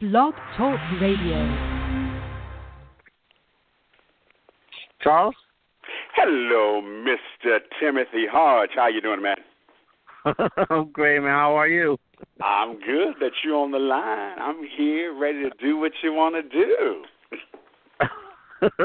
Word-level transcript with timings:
Blog 0.00 0.32
Talk 0.56 0.80
Radio. 0.98 1.44
Charles? 5.02 5.34
Hello, 6.14 6.80
Mr. 6.80 7.58
Timothy 7.78 8.24
Hodge. 8.26 8.70
How 8.74 8.88
you 8.88 9.02
doing, 9.02 9.20
man? 9.20 9.36
I'm 10.70 10.90
great, 10.90 11.18
man. 11.20 11.32
How 11.32 11.54
are 11.54 11.68
you? 11.68 11.98
I'm 12.42 12.78
good 12.80 13.16
that 13.20 13.32
you're 13.44 13.56
on 13.56 13.72
the 13.72 13.78
line. 13.78 14.38
I'm 14.40 14.66
here 14.74 15.12
ready 15.12 15.42
to 15.42 15.50
do 15.60 15.76
what 15.76 15.92
you 16.02 16.14
want 16.14 16.34
to 16.34 16.48
do. 16.48 17.04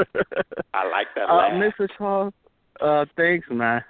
I 0.73 0.85
like 0.89 1.07
that 1.15 1.29
uh. 1.29 1.49
Mr. 1.51 1.87
Charles, 1.97 2.33
uh, 2.81 3.05
thanks, 3.15 3.47
man. 3.49 3.81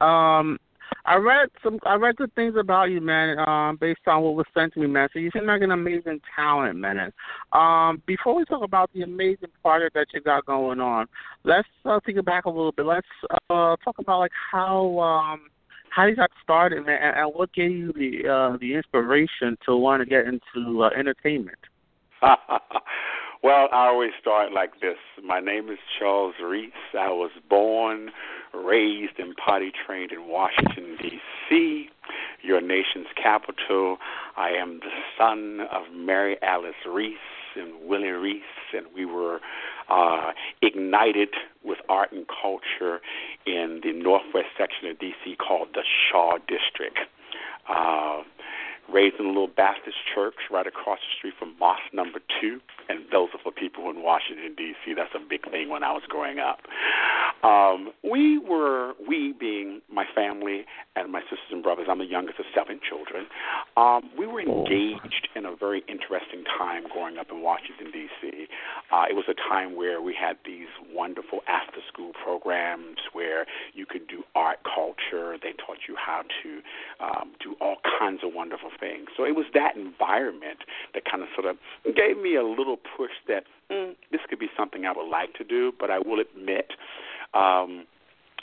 Um, 0.00 0.58
I 1.04 1.16
read 1.16 1.48
some. 1.64 1.78
I 1.84 1.94
read 1.94 2.16
good 2.16 2.34
things 2.34 2.54
about 2.58 2.90
you, 2.90 3.00
man. 3.00 3.38
Um, 3.38 3.76
based 3.76 4.00
on 4.06 4.22
what 4.22 4.34
was 4.34 4.46
sent 4.54 4.74
to 4.74 4.80
me, 4.80 4.86
man. 4.86 5.08
So 5.12 5.18
you 5.18 5.30
seem 5.32 5.46
like 5.46 5.62
an 5.62 5.72
amazing 5.72 6.20
talent, 6.36 6.78
man. 6.78 7.12
Um, 7.52 8.02
before 8.06 8.36
we 8.36 8.44
talk 8.44 8.62
about 8.62 8.90
the 8.92 9.02
amazing 9.02 9.48
project 9.62 9.94
that 9.94 10.06
you 10.14 10.20
got 10.20 10.46
going 10.46 10.80
on, 10.80 11.06
let's 11.44 11.68
uh, 11.84 11.98
take 12.06 12.16
it 12.16 12.24
back 12.24 12.44
a 12.44 12.50
little 12.50 12.72
bit. 12.72 12.86
Let's 12.86 13.06
uh, 13.50 13.76
talk 13.84 13.98
about 13.98 14.20
like 14.20 14.32
how 14.52 15.00
um, 15.00 15.50
how 15.90 16.06
you 16.06 16.14
got 16.14 16.30
started, 16.42 16.86
man, 16.86 16.98
and, 17.02 17.16
and 17.16 17.34
what 17.34 17.52
gave 17.52 17.72
you 17.72 17.92
the 17.92 18.28
uh, 18.28 18.56
the 18.58 18.74
inspiration 18.74 19.58
to 19.66 19.76
want 19.76 20.02
to 20.02 20.06
get 20.06 20.24
into 20.26 20.84
uh, 20.84 20.90
entertainment. 20.96 21.58
well, 22.22 23.68
I 23.72 23.88
always 23.88 24.12
start 24.20 24.52
like 24.52 24.80
this. 24.80 24.96
My 25.22 25.40
name 25.40 25.68
is 25.68 25.78
Charles 25.98 26.34
Reese. 26.42 26.70
I 26.98 27.08
was 27.08 27.32
born, 27.50 28.10
raised, 28.54 29.18
and 29.18 29.36
potty 29.36 29.72
trained 29.86 30.12
in 30.12 30.28
Washington, 30.28 30.96
D.C., 31.00 31.88
your 32.42 32.60
nation's 32.60 33.06
capital. 33.20 33.98
I 34.36 34.50
am 34.50 34.80
the 34.80 34.90
son 35.16 35.66
of 35.72 35.82
Mary 35.94 36.36
Alice 36.42 36.74
Reese 36.86 37.16
and 37.56 37.88
Willie 37.88 38.08
Reese, 38.08 38.42
and 38.72 38.86
we 38.94 39.04
were 39.04 39.40
uh, 39.88 40.32
ignited 40.62 41.30
with 41.64 41.78
art 41.88 42.12
and 42.12 42.26
culture 42.26 43.00
in 43.46 43.80
the 43.82 43.92
northwest 43.92 44.48
section 44.56 44.88
of 44.88 44.98
D.C. 44.98 45.36
called 45.36 45.68
the 45.74 45.82
Shaw 46.10 46.38
District. 46.38 46.98
Uh, 47.68 48.22
raised 48.92 49.16
in 49.18 49.26
a 49.26 49.28
little 49.28 49.48
Baptist 49.48 49.96
church 50.14 50.34
right 50.50 50.66
across 50.66 50.98
the 50.98 51.12
street 51.18 51.34
from 51.38 51.54
Mosque 51.58 51.92
Number 51.92 52.20
Two, 52.40 52.60
and 52.88 53.00
those 53.10 53.28
are 53.34 53.40
for 53.42 53.52
people 53.52 53.90
in 53.90 54.02
Washington 54.02 54.54
D.C. 54.56 54.94
That's 54.94 55.14
a 55.14 55.20
big 55.20 55.50
thing 55.50 55.68
when 55.68 55.82
I 55.82 55.92
was 55.92 56.02
growing 56.08 56.38
up. 56.38 56.60
Um, 57.42 57.90
we 58.04 58.38
were, 58.38 58.94
we 59.08 59.34
being 59.38 59.80
my 59.90 60.04
family 60.14 60.64
and 60.94 61.10
my 61.10 61.22
sisters 61.22 61.50
and 61.50 61.62
brothers. 61.62 61.86
I'm 61.90 61.98
the 61.98 62.04
youngest 62.04 62.38
of 62.38 62.44
seven 62.54 62.78
children. 62.86 63.26
Um, 63.76 64.10
we 64.16 64.26
were 64.26 64.40
engaged 64.40 65.28
in 65.34 65.44
a 65.44 65.56
very 65.56 65.82
interesting 65.88 66.44
time 66.58 66.84
growing 66.92 67.18
up 67.18 67.28
in 67.30 67.42
Washington 67.42 67.90
D.C. 67.92 68.46
Uh, 68.92 69.04
it 69.10 69.14
was 69.14 69.24
a 69.28 69.34
time 69.34 69.74
where 69.74 70.00
we 70.00 70.14
had 70.14 70.36
these 70.44 70.68
wonderful 70.94 71.40
after-school 71.48 72.12
programs 72.22 72.98
where 73.12 73.46
you 73.74 73.86
could 73.86 74.06
do 74.06 74.22
art, 74.34 74.58
culture. 74.62 75.36
They 75.42 75.52
taught 75.58 75.88
you 75.88 75.96
how 75.96 76.22
to 76.42 76.50
um, 77.02 77.32
do 77.42 77.56
all 77.60 77.76
kinds 77.98 78.20
of 78.22 78.32
wonderful 78.34 78.70
things. 78.82 79.06
So 79.16 79.22
it 79.22 79.38
was 79.38 79.46
that 79.54 79.78
environment 79.78 80.66
that 80.94 81.04
kind 81.06 81.22
of 81.22 81.30
sort 81.38 81.46
of 81.46 81.54
gave 81.94 82.18
me 82.18 82.34
a 82.34 82.42
little 82.42 82.76
push 82.76 83.14
that 83.28 83.44
mm, 83.70 83.94
this 84.10 84.20
could 84.28 84.42
be 84.42 84.50
something 84.58 84.84
I 84.84 84.92
would 84.92 85.08
like 85.08 85.34
to 85.34 85.44
do. 85.44 85.70
But 85.78 85.90
I 85.90 85.98
will 86.02 86.18
admit. 86.18 86.74
Um, 87.32 87.86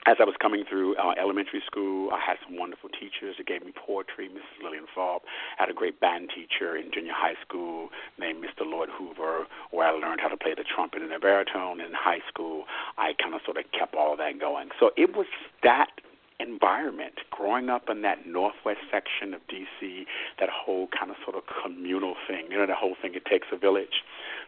as 0.07 0.15
I 0.19 0.23
was 0.23 0.35
coming 0.41 0.63
through 0.63 0.95
uh, 0.95 1.13
elementary 1.19 1.61
school, 1.67 2.09
I 2.11 2.19
had 2.23 2.37
some 2.47 2.57
wonderful 2.57 2.89
teachers 2.89 3.35
that 3.37 3.45
gave 3.45 3.65
me 3.65 3.73
poetry. 3.75 4.29
Mrs. 4.29 4.63
Lillian 4.63 4.85
I 4.97 5.19
had 5.57 5.69
a 5.69 5.73
great 5.73 5.99
band 5.99 6.31
teacher 6.33 6.77
in 6.77 6.89
junior 6.93 7.11
high 7.13 7.35
school 7.45 7.89
named 8.17 8.43
Mr. 8.43 8.65
Lloyd 8.65 8.89
Hoover, 8.97 9.45
where 9.71 9.87
I 9.87 9.91
learned 9.91 10.21
how 10.21 10.29
to 10.29 10.37
play 10.37 10.55
the 10.55 10.63
trumpet 10.63 11.01
and 11.01 11.11
the 11.11 11.19
baritone. 11.19 11.81
In 11.81 11.91
high 11.93 12.23
school, 12.27 12.63
I 12.97 13.11
kind 13.21 13.35
of 13.35 13.41
sort 13.45 13.57
of 13.57 13.65
kept 13.77 13.93
all 13.93 14.13
of 14.13 14.19
that 14.19 14.39
going. 14.39 14.69
So 14.79 14.91
it 14.95 15.15
was 15.15 15.27
that 15.63 15.91
environment. 16.39 17.15
Growing 17.31 17.69
up 17.69 17.89
in 17.89 18.01
that 18.01 18.25
northwest 18.25 18.79
section 18.91 19.33
of 19.33 19.41
D.C., 19.47 20.05
that 20.39 20.49
whole 20.49 20.87
kind 20.87 21.11
of 21.11 21.17
sort 21.23 21.35
of 21.35 21.43
communal 21.63 22.15
thing, 22.27 22.45
you 22.49 22.57
know, 22.57 22.65
the 22.65 22.75
whole 22.75 22.95
thing, 23.01 23.13
it 23.15 23.25
takes 23.25 23.47
a 23.51 23.57
village. 23.57 24.03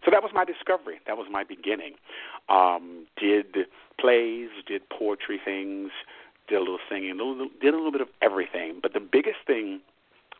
So 0.06 0.12
that 0.12 0.24
was 0.24 0.32
my 0.34 0.46
discovery. 0.46 1.00
That 1.08 1.18
was 1.18 1.28
my 1.30 1.44
beginning. 1.44 1.94
Um, 2.50 3.06
did 3.20 3.68
plays, 4.00 4.50
did 4.66 4.82
poetry 4.90 5.40
things, 5.44 5.92
did 6.48 6.58
a 6.58 6.60
little 6.60 6.80
singing, 6.90 7.18
did 7.62 7.74
a 7.74 7.78
little 7.78 7.92
bit 7.92 8.02
of 8.02 8.10
everything. 8.22 8.80
But 8.82 8.94
the 8.94 9.00
biggest 9.00 9.40
thing 9.46 9.82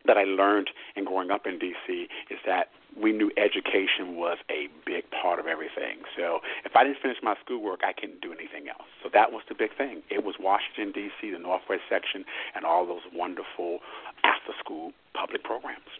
that 0.04 0.16
I 0.16 0.24
learned 0.24 0.70
in 0.96 1.04
growing 1.04 1.30
up 1.30 1.46
in 1.46 1.58
D.C. 1.58 2.08
is 2.30 2.38
that 2.44 2.70
we 3.00 3.12
knew 3.12 3.30
education 3.36 4.16
was 4.16 4.38
a 4.50 4.68
big 4.84 5.04
part 5.22 5.38
of 5.38 5.46
everything. 5.46 6.02
So 6.16 6.40
if 6.64 6.74
I 6.74 6.82
didn't 6.82 6.98
finish 7.00 7.18
my 7.22 7.34
schoolwork, 7.44 7.80
I 7.86 7.92
couldn't 7.92 8.20
do 8.20 8.32
anything 8.32 8.68
else. 8.68 8.88
So 9.02 9.08
that 9.14 9.30
was 9.30 9.42
the 9.48 9.54
big 9.54 9.70
thing. 9.78 10.02
It 10.10 10.24
was 10.24 10.34
Washington, 10.40 10.90
D.C., 10.90 11.30
the 11.30 11.38
Northwest 11.38 11.82
section, 11.88 12.24
and 12.56 12.64
all 12.64 12.84
those 12.84 13.06
wonderful 13.14 13.78
after 14.24 14.52
school 14.58 14.90
public 15.14 15.44
programs. 15.44 15.92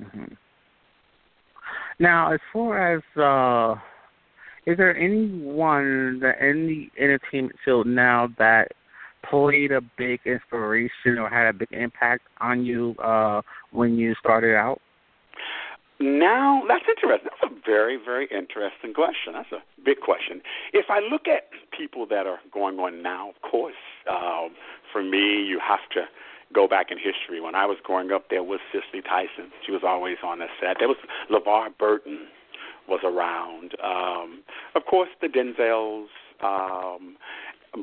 Mm-hmm. 0.00 0.34
Now, 1.98 2.32
as 2.32 2.40
far 2.52 2.94
as, 2.94 3.02
uh, 3.16 3.80
is 4.70 4.76
there 4.76 4.96
anyone 4.96 6.20
that 6.20 6.40
in 6.40 6.66
the 6.66 7.02
entertainment 7.02 7.56
field 7.64 7.88
now 7.88 8.28
that 8.38 8.68
played 9.28 9.72
a 9.72 9.80
big 9.98 10.20
inspiration 10.24 11.18
or 11.18 11.28
had 11.28 11.48
a 11.48 11.52
big 11.52 11.72
impact 11.72 12.22
on 12.40 12.64
you 12.64 12.94
uh, 13.02 13.42
when 13.72 13.98
you 13.98 14.14
started 14.20 14.54
out? 14.54 14.80
Now, 16.00 16.62
that's 16.68 16.84
interesting. 16.88 17.28
That's 17.30 17.52
a 17.52 17.54
very, 17.66 17.96
very 17.96 18.28
interesting 18.30 18.94
question. 18.94 19.32
That's 19.32 19.50
a 19.52 19.62
big 19.84 20.00
question. 20.00 20.40
If 20.72 20.86
I 20.90 21.00
look 21.00 21.26
at 21.26 21.48
people 21.76 22.06
that 22.06 22.26
are 22.26 22.38
going 22.52 22.78
on 22.78 23.02
now, 23.02 23.30
of 23.30 23.50
course, 23.50 23.74
um, 24.08 24.50
for 24.92 25.02
me, 25.02 25.42
you 25.42 25.58
have 25.58 25.88
to 25.94 26.04
go 26.54 26.68
back 26.68 26.90
in 26.90 26.98
history. 26.98 27.40
When 27.40 27.54
I 27.54 27.66
was 27.66 27.78
growing 27.82 28.12
up, 28.12 28.30
there 28.30 28.44
was 28.44 28.60
Cicely 28.72 29.02
Tyson. 29.02 29.50
She 29.66 29.72
was 29.72 29.82
always 29.84 30.18
on 30.24 30.38
the 30.38 30.46
set. 30.60 30.76
There 30.78 30.88
was 30.88 30.98
LeVar 31.30 31.76
Burton 31.78 32.28
was 32.88 33.00
around. 33.04 33.74
Um, 33.82 34.42
of 34.74 34.86
course, 34.86 35.10
the 35.20 35.26
Denzels. 35.26 36.06
Um, 36.40 37.16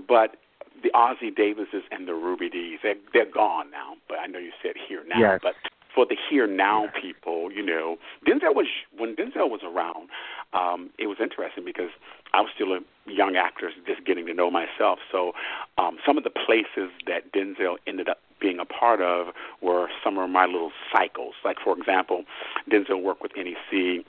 but 0.07 0.37
the 0.81 0.89
Ossie 0.95 1.35
Davises 1.35 1.83
and 1.91 2.07
the 2.07 2.13
Ruby 2.13 2.49
Dees, 2.49 2.79
they're, 2.81 2.95
they're 3.13 3.31
gone 3.31 3.71
now. 3.71 3.95
But 4.07 4.19
I 4.19 4.27
know 4.27 4.39
you 4.39 4.51
said 4.63 4.73
here 4.87 5.03
now. 5.07 5.19
Yes. 5.19 5.39
But 5.43 5.53
for 5.95 6.05
the 6.05 6.17
here 6.29 6.45
now 6.45 6.89
people, 7.01 7.51
you 7.51 7.65
know, 7.65 7.97
Denzel 8.27 8.53
was 8.53 8.67
when 8.97 9.15
Denzel 9.15 9.49
was 9.49 9.61
around. 9.63 10.09
Um, 10.53 10.89
it 10.99 11.07
was 11.07 11.17
interesting 11.21 11.63
because 11.65 11.89
I 12.33 12.41
was 12.41 12.49
still 12.53 12.73
a 12.73 12.79
young 13.09 13.37
actor, 13.37 13.71
just 13.87 14.05
getting 14.05 14.25
to 14.25 14.33
know 14.33 14.51
myself. 14.51 14.99
So 15.11 15.31
um, 15.77 15.97
some 16.05 16.17
of 16.17 16.23
the 16.23 16.29
places 16.29 16.91
that 17.07 17.31
Denzel 17.33 17.77
ended 17.87 18.09
up 18.09 18.19
being 18.41 18.59
a 18.59 18.65
part 18.65 19.01
of 19.01 19.27
were 19.61 19.87
some 20.03 20.17
of 20.17 20.29
my 20.29 20.45
little 20.45 20.71
cycles. 20.93 21.33
Like 21.43 21.57
for 21.63 21.77
example, 21.77 22.25
Denzel 22.69 23.01
worked 23.01 23.21
with 23.21 23.31
NEC 23.37 24.05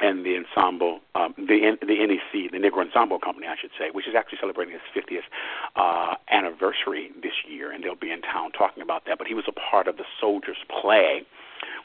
and 0.00 0.24
the 0.24 0.36
ensemble, 0.36 1.00
um, 1.14 1.34
the 1.36 1.76
the 1.82 2.06
NEC, 2.06 2.50
the 2.52 2.58
Negro 2.58 2.86
Ensemble 2.86 3.18
Company, 3.18 3.46
I 3.46 3.56
should 3.60 3.70
say, 3.78 3.90
which 3.92 4.08
is 4.08 4.14
actually 4.14 4.38
celebrating 4.40 4.74
its 4.74 4.84
50th 4.96 5.20
uh, 5.76 6.09
anniversary 6.70 7.10
this 7.22 7.32
year, 7.48 7.72
and 7.72 7.82
they'll 7.82 7.94
be 7.94 8.10
in 8.10 8.22
town 8.22 8.52
talking 8.52 8.82
about 8.82 9.04
that. 9.06 9.18
But 9.18 9.26
he 9.26 9.34
was 9.34 9.44
a 9.48 9.52
part 9.52 9.88
of 9.88 9.96
the 9.96 10.04
Soldier's 10.20 10.64
Play, 10.80 11.22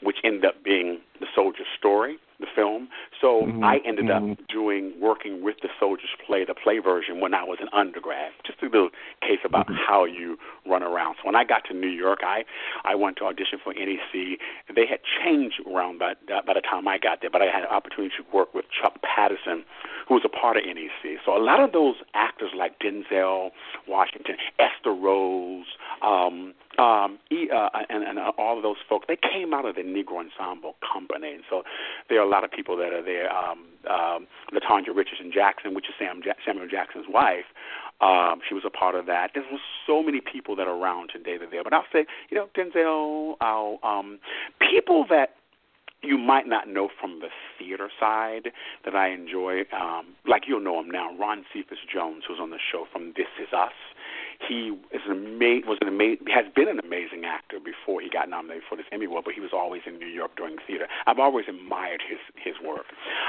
which 0.02 0.16
ended 0.24 0.44
up 0.44 0.62
being 0.64 1.00
the 1.20 1.26
Soldier's 1.34 1.66
Story, 1.78 2.18
the 2.40 2.46
film. 2.54 2.88
So 3.20 3.42
mm-hmm. 3.42 3.64
I 3.64 3.80
ended 3.84 4.06
mm-hmm. 4.06 4.32
up 4.32 4.38
doing 4.48 4.94
working 5.00 5.42
with 5.42 5.56
the 5.62 5.68
Soldier's 5.78 6.16
Play, 6.26 6.44
the 6.44 6.54
play 6.54 6.78
version, 6.78 7.20
when 7.20 7.34
I 7.34 7.44
was 7.44 7.58
an 7.60 7.68
undergrad. 7.72 8.32
Just 8.46 8.62
a 8.62 8.66
little 8.66 8.90
case 9.26 9.40
about 9.44 9.66
mm-hmm. 9.66 9.82
how 9.86 10.04
you 10.04 10.38
run 10.68 10.82
around. 10.82 11.16
So 11.18 11.26
when 11.26 11.36
I 11.36 11.44
got 11.44 11.64
to 11.66 11.74
New 11.74 11.88
York, 11.88 12.20
I 12.22 12.44
I 12.84 12.94
went 12.94 13.16
to 13.18 13.24
audition 13.24 13.58
for 13.62 13.72
NEC. 13.74 14.38
They 14.74 14.86
had 14.86 15.00
changed 15.22 15.60
around 15.66 15.98
by 15.98 16.14
by 16.28 16.54
the 16.54 16.60
time 16.60 16.88
I 16.88 16.98
got 16.98 17.20
there, 17.20 17.30
but 17.30 17.42
I 17.42 17.46
had 17.46 17.62
an 17.62 17.70
opportunity 17.70 18.14
to 18.16 18.36
work 18.36 18.54
with 18.54 18.64
Chuck 18.70 19.00
Patterson, 19.02 19.64
who 20.08 20.14
was 20.14 20.22
a 20.24 20.28
part 20.28 20.56
of 20.56 20.64
NEC. 20.64 21.18
So 21.24 21.36
a 21.36 21.42
lot 21.42 21.60
of 21.60 21.72
those 21.72 21.96
actors 22.14 22.50
like 22.56 22.78
Denzel 22.78 23.50
Washington, 23.88 24.36
Esther 24.58 24.94
Rolle, 24.94 25.64
um, 26.02 26.54
um, 26.78 27.18
uh, 27.32 27.68
and, 27.88 28.04
and 28.04 28.18
uh, 28.18 28.32
all 28.36 28.56
of 28.56 28.62
those 28.62 28.76
folks, 28.88 29.06
they 29.08 29.16
came 29.16 29.54
out 29.54 29.64
of 29.64 29.76
the 29.76 29.82
Negro 29.82 30.20
Ensemble 30.20 30.76
Company, 30.84 31.32
and 31.32 31.42
so 31.48 31.62
there 32.08 32.20
are 32.20 32.26
a 32.26 32.28
lot 32.28 32.44
of 32.44 32.50
people 32.50 32.76
that 32.76 32.92
are 32.92 33.02
there. 33.02 33.32
Um, 33.32 33.64
um, 33.88 34.26
Latanya 34.52 34.94
Richardson 34.94 35.30
Jackson, 35.32 35.74
which 35.74 35.86
is 35.88 35.94
Sam 35.98 36.20
ja- 36.24 36.34
Samuel 36.44 36.68
Jackson's 36.68 37.06
wife, 37.08 37.46
um, 38.00 38.40
she 38.46 38.54
was 38.54 38.64
a 38.66 38.70
part 38.70 38.94
of 38.94 39.06
that. 39.06 39.30
There 39.34 39.42
was 39.50 39.60
so 39.86 40.02
many 40.02 40.20
people 40.20 40.56
that 40.56 40.66
are 40.66 40.76
around 40.76 41.10
today 41.12 41.38
that 41.38 41.48
are 41.48 41.50
there. 41.50 41.64
But 41.64 41.72
I'll 41.72 41.84
say, 41.92 42.06
you 42.30 42.36
know, 42.36 42.48
Denzel, 42.56 43.36
I'll, 43.40 43.78
um, 43.82 44.18
people 44.60 45.06
that 45.08 45.36
you 46.02 46.18
might 46.18 46.46
not 46.46 46.68
know 46.68 46.88
from 47.00 47.20
the 47.20 47.28
theater 47.58 47.88
side 47.98 48.52
that 48.84 48.94
I 48.94 49.10
enjoy. 49.10 49.62
Um, 49.72 50.14
like 50.28 50.42
you'll 50.46 50.60
know 50.60 50.80
him 50.80 50.90
now, 50.90 51.16
Ron 51.16 51.44
Cephas 51.52 51.78
Jones, 51.92 52.24
who's 52.28 52.38
on 52.40 52.50
the 52.50 52.58
show 52.70 52.84
from 52.92 53.14
This 53.16 53.26
Is 53.40 53.52
Us. 53.52 53.72
He 54.46 54.76
is 54.92 55.02
an 55.08 55.40
ama- 55.40 55.66
was 55.66 55.78
an 55.80 55.88
ama- 55.88 56.16
has 56.32 56.46
been 56.54 56.68
an 56.68 56.78
amazing 56.78 57.24
actor 57.24 57.58
before 57.60 58.00
he 58.00 58.08
got 58.08 58.28
nominated 58.28 58.64
for 58.68 58.76
this 58.76 58.86
Emmy 58.92 59.06
Award, 59.06 59.24
but 59.24 59.34
he 59.34 59.40
was 59.40 59.50
always 59.52 59.82
in 59.86 59.98
New 59.98 60.06
York 60.06 60.36
doing 60.36 60.56
theater. 60.66 60.86
I've 61.06 61.18
always 61.18 61.46
admired 61.48 62.02
his 62.06 62.18
his 62.36 62.54
work. 62.64 62.86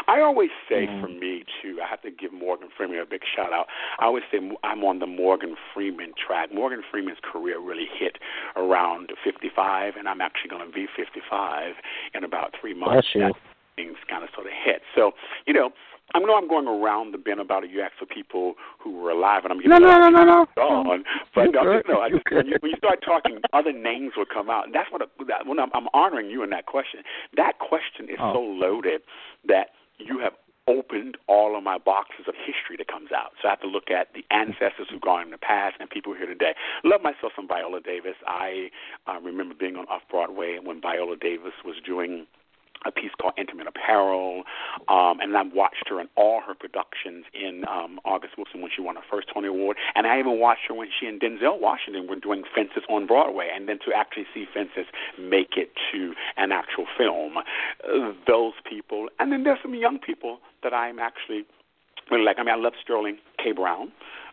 I 0.08 0.20
always 0.22 0.50
say 0.70 0.88
mm. 0.88 1.02
for 1.02 1.08
me 1.08 1.44
too, 1.62 1.80
I 1.84 1.88
have 1.88 2.02
to 2.02 2.12
give 2.12 2.34
Morgan 2.34 2.70
Freeman 2.76 3.00
a 3.00 3.06
big 3.06 3.22
shout 3.24 3.54
out. 3.54 3.68
I 4.00 4.06
always 4.06 4.24
say 4.32 4.40
I'm 4.64 4.84
on 4.84 5.00
the 5.00 5.08
Morgan 5.08 5.56
Freeman 5.74 6.14
track. 6.16 6.54
Morgan 6.54 6.84
Freeman's 6.90 7.20
career 7.22 7.60
really 7.60 7.88
hit 7.88 8.18
around 8.56 9.12
55, 9.24 9.96
and 9.98 10.08
I'm 10.08 10.22
actually 10.22 10.50
going 10.50 10.66
to 10.66 10.74
be 10.74 10.88
55 10.96 11.76
in 12.14 12.24
about 12.24 12.54
three 12.60 12.74
months. 12.74 13.08
Bless 13.14 13.34
you. 13.34 13.34
Things 13.76 13.98
kind 14.10 14.24
of 14.24 14.30
sort 14.34 14.48
of 14.48 14.54
hit. 14.54 14.82
So 14.96 15.12
you 15.46 15.54
know, 15.54 15.72
I 16.14 16.20
know 16.20 16.36
I'm 16.36 16.48
going 16.48 16.68
around 16.68 17.14
the 17.14 17.18
bend 17.18 17.40
about 17.40 17.64
it. 17.64 17.72
You 17.72 17.82
ask 17.82 17.94
for 18.00 18.06
people 18.06 18.56
who 18.80 18.98
were 18.98 19.12
alive, 19.12 19.44
and 19.44 19.52
I'm 19.52 19.60
getting 19.60 19.72
no, 19.72 19.78
no, 19.78 20.10
no, 20.10 20.24
no, 20.24 20.48
no, 20.56 20.64
on. 20.64 21.04
But 21.36 21.52
no, 21.52 21.78
just, 21.78 21.88
no, 21.88 22.00
I 22.00 22.10
just, 22.10 22.24
when, 22.32 22.48
you, 22.48 22.56
when 22.62 22.72
you 22.72 22.78
start 22.78 23.04
talking, 23.04 23.40
other 23.54 23.74
names 23.74 24.14
will 24.16 24.26
come 24.26 24.50
out, 24.50 24.66
and 24.66 24.76
that's 24.76 24.92
what 24.92 25.02
that, 25.28 25.46
when 25.46 25.60
I'm, 25.60 25.70
I'm 25.74 25.88
honoring 25.94 26.30
you 26.30 26.44
in 26.44 26.50
that 26.52 26.66
question. 26.66 27.02
That 27.36 27.60
question 27.60 28.10
is 28.10 28.18
oh. 28.20 28.34
so 28.34 28.40
loaded 28.40 29.02
that 29.48 29.72
you 29.98 30.20
have 30.20 30.34
opened 30.68 31.18
all 31.28 31.58
of 31.58 31.64
my 31.64 31.78
boxes 31.78 32.26
of 32.28 32.36
history 32.36 32.76
that 32.78 32.88
comes 32.88 33.10
out. 33.16 33.32
So 33.42 33.48
I 33.48 33.52
have 33.52 33.62
to 33.62 33.68
look 33.68 33.90
at 33.90 34.14
the 34.14 34.24
ancestors 34.32 34.88
who've 34.92 35.02
gone 35.02 35.24
in 35.24 35.32
the 35.32 35.38
past 35.38 35.76
and 35.80 35.90
people 35.90 36.14
here 36.14 36.28
today. 36.28 36.54
Love 36.84 37.02
myself 37.02 37.32
some 37.36 37.48
Viola 37.48 37.80
Davis. 37.80 38.16
I 38.28 38.70
uh, 39.08 39.20
remember 39.22 39.56
being 39.58 39.78
on 39.78 39.86
Off 39.88 40.04
Broadway 40.12 40.60
when 40.62 40.82
Viola 40.82 41.16
Davis 41.16 41.54
was 41.64 41.76
doing 41.86 42.28
a 42.86 42.92
piece 42.92 43.12
called 43.20 43.34
Intimate 43.38 43.68
Apparel, 43.68 44.44
um, 44.88 45.20
and 45.20 45.36
I've 45.36 45.54
watched 45.54 45.90
her 45.90 46.00
in 46.00 46.08
all 46.16 46.42
her 46.46 46.54
productions 46.54 47.26
in 47.34 47.64
um, 47.68 48.00
August 48.06 48.38
Wilson 48.38 48.62
when 48.62 48.72
she 48.74 48.82
won 48.82 48.96
her 48.96 49.02
first 49.10 49.28
Tony 49.34 49.48
Award, 49.48 49.78
and 49.96 50.08
I 50.08 50.20
even 50.20 50.40
watched 50.40 50.62
her 50.68 50.74
when 50.74 50.90
she 51.00 51.08
and 51.08 51.20
Denzel 51.20 51.60
Washington 51.60 52.08
were 52.08 52.16
doing 52.16 52.44
Fences 52.54 52.84
on 52.90 53.08
Broadway, 53.08 53.50
and 53.54 53.68
then 53.68 53.80
to 53.86 53.94
actually 53.96 54.26
see 54.34 54.46
Fences 54.54 54.86
make 55.20 55.58
it 55.58 55.72
to 55.92 56.14
an 56.38 56.52
actual 56.52 56.86
film. 56.98 57.38
Uh, 57.38 58.14
those 58.28 58.54
people, 58.70 59.08
and 59.20 59.32
then 59.32 59.44
there's 59.44 59.60
some 59.62 59.74
young 59.76 60.00
people 60.00 60.40
that 60.64 60.74
I'm 60.74 61.00
actually 61.00 61.46
really 62.12 62.24
like. 62.24 62.38
I 62.40 62.44
mean, 62.44 62.54
I 62.54 62.58
love 62.58 62.74
Sterling 62.82 63.18
K. 63.38 63.52
Brown 63.52 63.92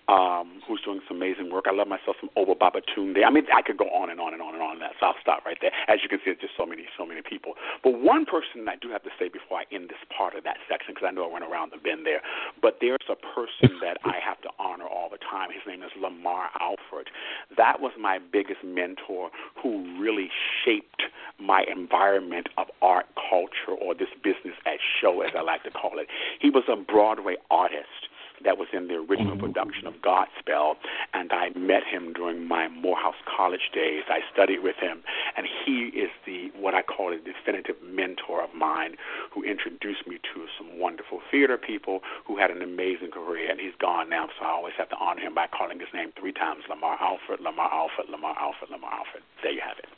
um, 0.08 0.61
who's 0.67 0.81
doing 0.82 1.00
some 1.08 1.17
amazing 1.17 1.50
work. 1.50 1.64
I 1.67 1.73
love 1.73 1.88
myself 1.88 2.17
some 2.20 2.31
Obba 2.37 2.56
Babatunde. 2.56 3.25
I 3.25 3.31
mean, 3.31 3.44
I 3.55 3.62
could 3.62 3.76
go 3.76 3.88
on 3.88 4.11
and 4.11 4.20
on 4.20 4.32
and 4.32 4.43
on 4.43 4.55
and 4.55 4.62
on. 4.62 4.79
That, 4.81 4.93
so 5.00 5.06
I'll 5.06 5.20
stop 5.20 5.44
right 5.44 5.56
there. 5.61 5.73
As 5.88 6.00
you 6.02 6.08
can 6.08 6.19
see, 6.25 6.31
it's 6.31 6.41
just 6.41 6.55
so 6.56 6.67
many, 6.67 6.85
so 6.99 7.06
many 7.06 7.23
people. 7.35 7.59
But 7.83 7.99
one 7.99 8.25
person 8.25 8.71
I 8.71 8.79
do 8.79 8.95
have 8.95 9.03
to 9.03 9.11
say 9.19 9.27
before 9.27 9.59
I 9.59 9.65
end 9.75 9.91
this 9.91 9.99
part 10.15 10.39
of 10.39 10.45
that 10.45 10.63
section, 10.71 10.95
because 10.95 11.11
I 11.11 11.11
know 11.11 11.27
I 11.27 11.33
went 11.33 11.45
around 11.45 11.73
the 11.75 11.83
bend 11.83 12.07
there. 12.07 12.23
But 12.63 12.79
there's 12.81 13.11
a 13.11 13.19
person 13.19 13.83
that 13.83 13.99
I 14.05 14.23
have 14.23 14.39
to 14.47 14.51
honor 14.63 14.87
all 14.87 15.11
the 15.11 15.19
time. 15.19 15.51
His 15.51 15.67
name 15.67 15.83
is 15.83 15.91
Lamar 15.99 16.51
Alford. 16.61 17.11
That 17.57 17.81
was 17.81 17.93
my 17.99 18.19
biggest 18.23 18.63
mentor, 18.63 19.31
who 19.61 19.83
really 19.99 20.31
shaped 20.63 21.03
my 21.41 21.65
environment 21.67 22.49
of 22.57 22.69
art, 22.81 23.07
culture, 23.19 23.75
or 23.75 23.95
this 23.95 24.15
business 24.23 24.55
as 24.67 24.79
show, 25.01 25.23
as 25.23 25.33
I 25.37 25.43
like 25.43 25.65
to 25.65 25.71
call 25.71 25.99
it. 25.99 26.07
He 26.39 26.51
was 26.51 26.65
a 26.71 26.77
Broadway 26.77 27.35
artist 27.51 28.07
that 28.43 28.59
was 28.59 28.69
in 28.73 28.89
the 28.89 28.95
original 28.95 29.37
mm-hmm. 29.37 29.47
production 29.47 29.87
of 29.87 29.95
Godspell, 30.03 30.77
and 31.13 31.33
I 31.33 31.51
met 31.57 31.85
him 31.85 32.13
during 32.13 32.47
my 32.47 32.69
Morehouse 32.69 33.19
College 33.25 33.71
days. 33.73 34.03
I 34.09 34.21
studied 34.33 34.63
with 34.63 34.77
him, 34.77 35.03
and 35.37 35.47
he 35.47 35.93
is 35.95 36.11
the 36.27 36.51
what 36.59 36.75
I 36.75 36.83
call 36.83 37.13
a 37.13 37.19
definitive 37.19 37.77
mentor 37.83 38.43
of 38.43 38.55
mine, 38.55 38.97
who 39.33 39.43
introduced 39.43 40.07
me 40.07 40.19
to 40.35 40.47
some 40.59 40.79
wonderful 40.79 41.21
theater 41.31 41.57
people 41.57 42.01
who 42.27 42.39
had 42.39 42.51
an 42.51 42.63
amazing 42.63 43.11
career. 43.13 43.51
And 43.51 43.61
he's 43.61 43.77
gone 43.79 44.09
now, 44.09 44.29
so 44.39 44.45
I 44.45 44.51
always 44.51 44.75
have 44.79 44.89
to 44.91 44.97
honor 44.97 45.21
him 45.21 45.35
by 45.35 45.47
calling 45.47 45.79
his 45.79 45.89
name 45.95 46.13
three 46.19 46.33
times: 46.33 46.65
Lamar 46.69 46.99
Alford, 47.01 47.41
Lamar 47.41 47.73
Alford, 47.73 48.11
Lamar 48.11 48.37
Alford, 48.39 48.71
Lamar 48.71 48.93
Alford. 48.93 49.23
There 49.43 49.53
you 49.53 49.63
have 49.65 49.79
it. 49.79 49.89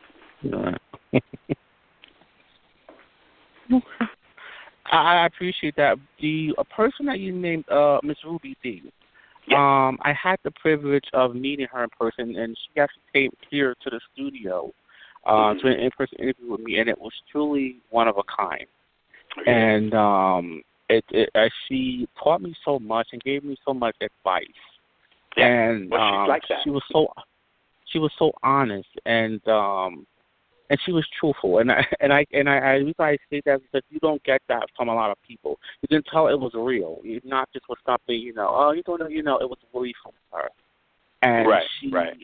I 4.96 5.26
appreciate 5.26 5.76
that. 5.76 5.98
The 6.20 6.54
a 6.58 6.64
person 6.64 7.06
that 7.06 7.20
you 7.20 7.32
named, 7.32 7.68
uh, 7.68 7.98
Miss 8.02 8.16
Ruby 8.24 8.56
Dee. 8.62 8.82
Yeah. 9.48 9.58
Um, 9.58 9.98
I 10.02 10.12
had 10.12 10.38
the 10.42 10.50
privilege 10.50 11.04
of 11.12 11.34
meeting 11.34 11.66
her 11.72 11.84
in 11.84 11.90
person, 11.90 12.36
and 12.36 12.56
she 12.56 12.80
actually 12.80 13.02
came 13.12 13.30
here 13.48 13.76
to 13.82 13.90
the 13.90 14.00
studio 14.12 14.72
uh, 15.24 15.30
mm-hmm. 15.30 15.58
to 15.60 15.72
an 15.72 15.80
in-person 15.80 16.18
interview 16.18 16.52
with 16.52 16.60
me, 16.60 16.78
and 16.78 16.88
it 16.88 16.98
was 16.98 17.12
truly 17.30 17.76
one 17.90 18.08
of 18.08 18.16
a 18.18 18.22
kind. 18.24 18.66
Okay. 19.40 19.50
And 19.50 19.94
um, 19.94 20.62
it, 20.88 21.04
it 21.10 21.30
uh, 21.34 21.48
she 21.68 22.08
taught 22.22 22.40
me 22.40 22.54
so 22.64 22.78
much 22.78 23.08
and 23.12 23.22
gave 23.22 23.44
me 23.44 23.56
so 23.64 23.74
much 23.74 23.96
advice. 24.00 24.44
Yeah. 25.36 25.70
And 25.70 25.90
well, 25.90 26.00
um, 26.00 26.28
like 26.28 26.42
she 26.64 26.70
was 26.70 26.82
so 26.90 27.08
she 27.92 27.98
was 27.98 28.10
so 28.18 28.32
honest, 28.42 28.88
and 29.04 29.46
um, 29.48 30.06
and 30.70 30.78
she 30.84 30.92
was 30.92 31.06
truthful. 31.18 31.58
And 31.58 31.70
I 31.70 31.84
and 32.00 32.12
I 32.12 32.26
and 32.32 32.48
I, 32.48 32.58
I 32.58 32.72
reason 32.74 32.94
I 32.98 33.18
say 33.30 33.42
that 33.46 33.60
because 33.62 33.86
you 33.90 33.98
don't 34.00 34.22
get 34.24 34.42
that 34.48 34.64
from 34.76 34.88
a 34.88 34.94
lot 34.94 35.10
of 35.10 35.16
people. 35.26 35.58
You 35.82 35.88
can 35.88 36.02
tell 36.10 36.28
it 36.28 36.38
was 36.38 36.52
real. 36.54 36.98
It's 37.04 37.26
not 37.26 37.48
just 37.52 37.66
for 37.66 37.76
something 37.84 38.14
you 38.14 38.34
know. 38.34 38.48
Oh, 38.52 38.72
you 38.72 38.82
don't 38.82 39.00
know. 39.00 39.08
You 39.08 39.22
know, 39.22 39.38
it 39.38 39.48
was 39.48 39.58
really 39.72 39.94
from 40.02 40.12
her. 40.32 40.48
And 41.22 41.48
right, 41.48 41.64
she 41.80 41.90
right. 41.90 42.16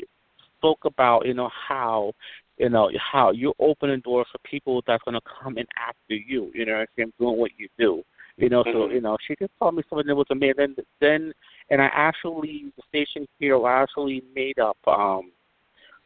spoke 0.58 0.84
about 0.84 1.26
you 1.26 1.34
know 1.34 1.50
how 1.68 2.12
you 2.58 2.68
know 2.68 2.90
how 3.12 3.30
you're 3.30 3.54
opening 3.58 4.00
doors 4.00 4.26
for 4.30 4.38
people 4.44 4.82
that's 4.86 5.02
going 5.04 5.14
to 5.14 5.20
come 5.42 5.58
in 5.58 5.66
after 5.76 6.14
you. 6.14 6.50
You 6.54 6.66
know, 6.66 6.84
and 6.98 7.12
doing 7.18 7.38
what 7.38 7.52
you 7.56 7.68
do. 7.78 8.02
You 8.38 8.48
know, 8.48 8.64
mm-hmm. 8.64 8.72
so 8.72 8.90
you 8.90 9.00
know 9.00 9.16
she 9.26 9.34
just 9.38 9.52
told 9.58 9.74
me 9.74 9.82
something 9.88 10.06
that 10.06 10.14
was 10.14 10.26
amazing. 10.30 10.56
Then, 10.56 10.76
then 11.00 11.32
and 11.70 11.82
I 11.82 11.90
actually 11.92 12.72
the 12.76 12.82
station 12.88 13.26
here 13.38 13.64
I 13.64 13.82
actually 13.82 14.22
made 14.34 14.58
up. 14.58 14.76
um 14.86 15.30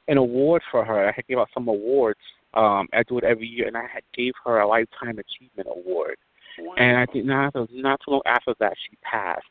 an 0.08 0.18
award 0.18 0.62
for 0.70 0.84
her. 0.84 1.08
I 1.08 1.12
had 1.12 1.26
gave 1.26 1.38
out 1.38 1.48
some 1.52 1.68
awards. 1.68 2.20
Um, 2.54 2.88
I 2.92 3.02
do 3.02 3.18
it 3.18 3.24
every 3.24 3.46
year, 3.46 3.66
and 3.66 3.76
I 3.76 3.86
had 3.92 4.02
gave 4.14 4.32
her 4.44 4.60
a 4.60 4.68
lifetime 4.68 5.18
achievement 5.18 5.68
award. 5.70 6.16
Wow. 6.58 6.74
And 6.78 6.96
I 6.96 7.06
think 7.06 7.26
not 7.26 7.54
not 7.70 8.00
too 8.04 8.12
long 8.12 8.22
after 8.26 8.54
that 8.60 8.74
she 8.88 8.96
passed. 9.02 9.44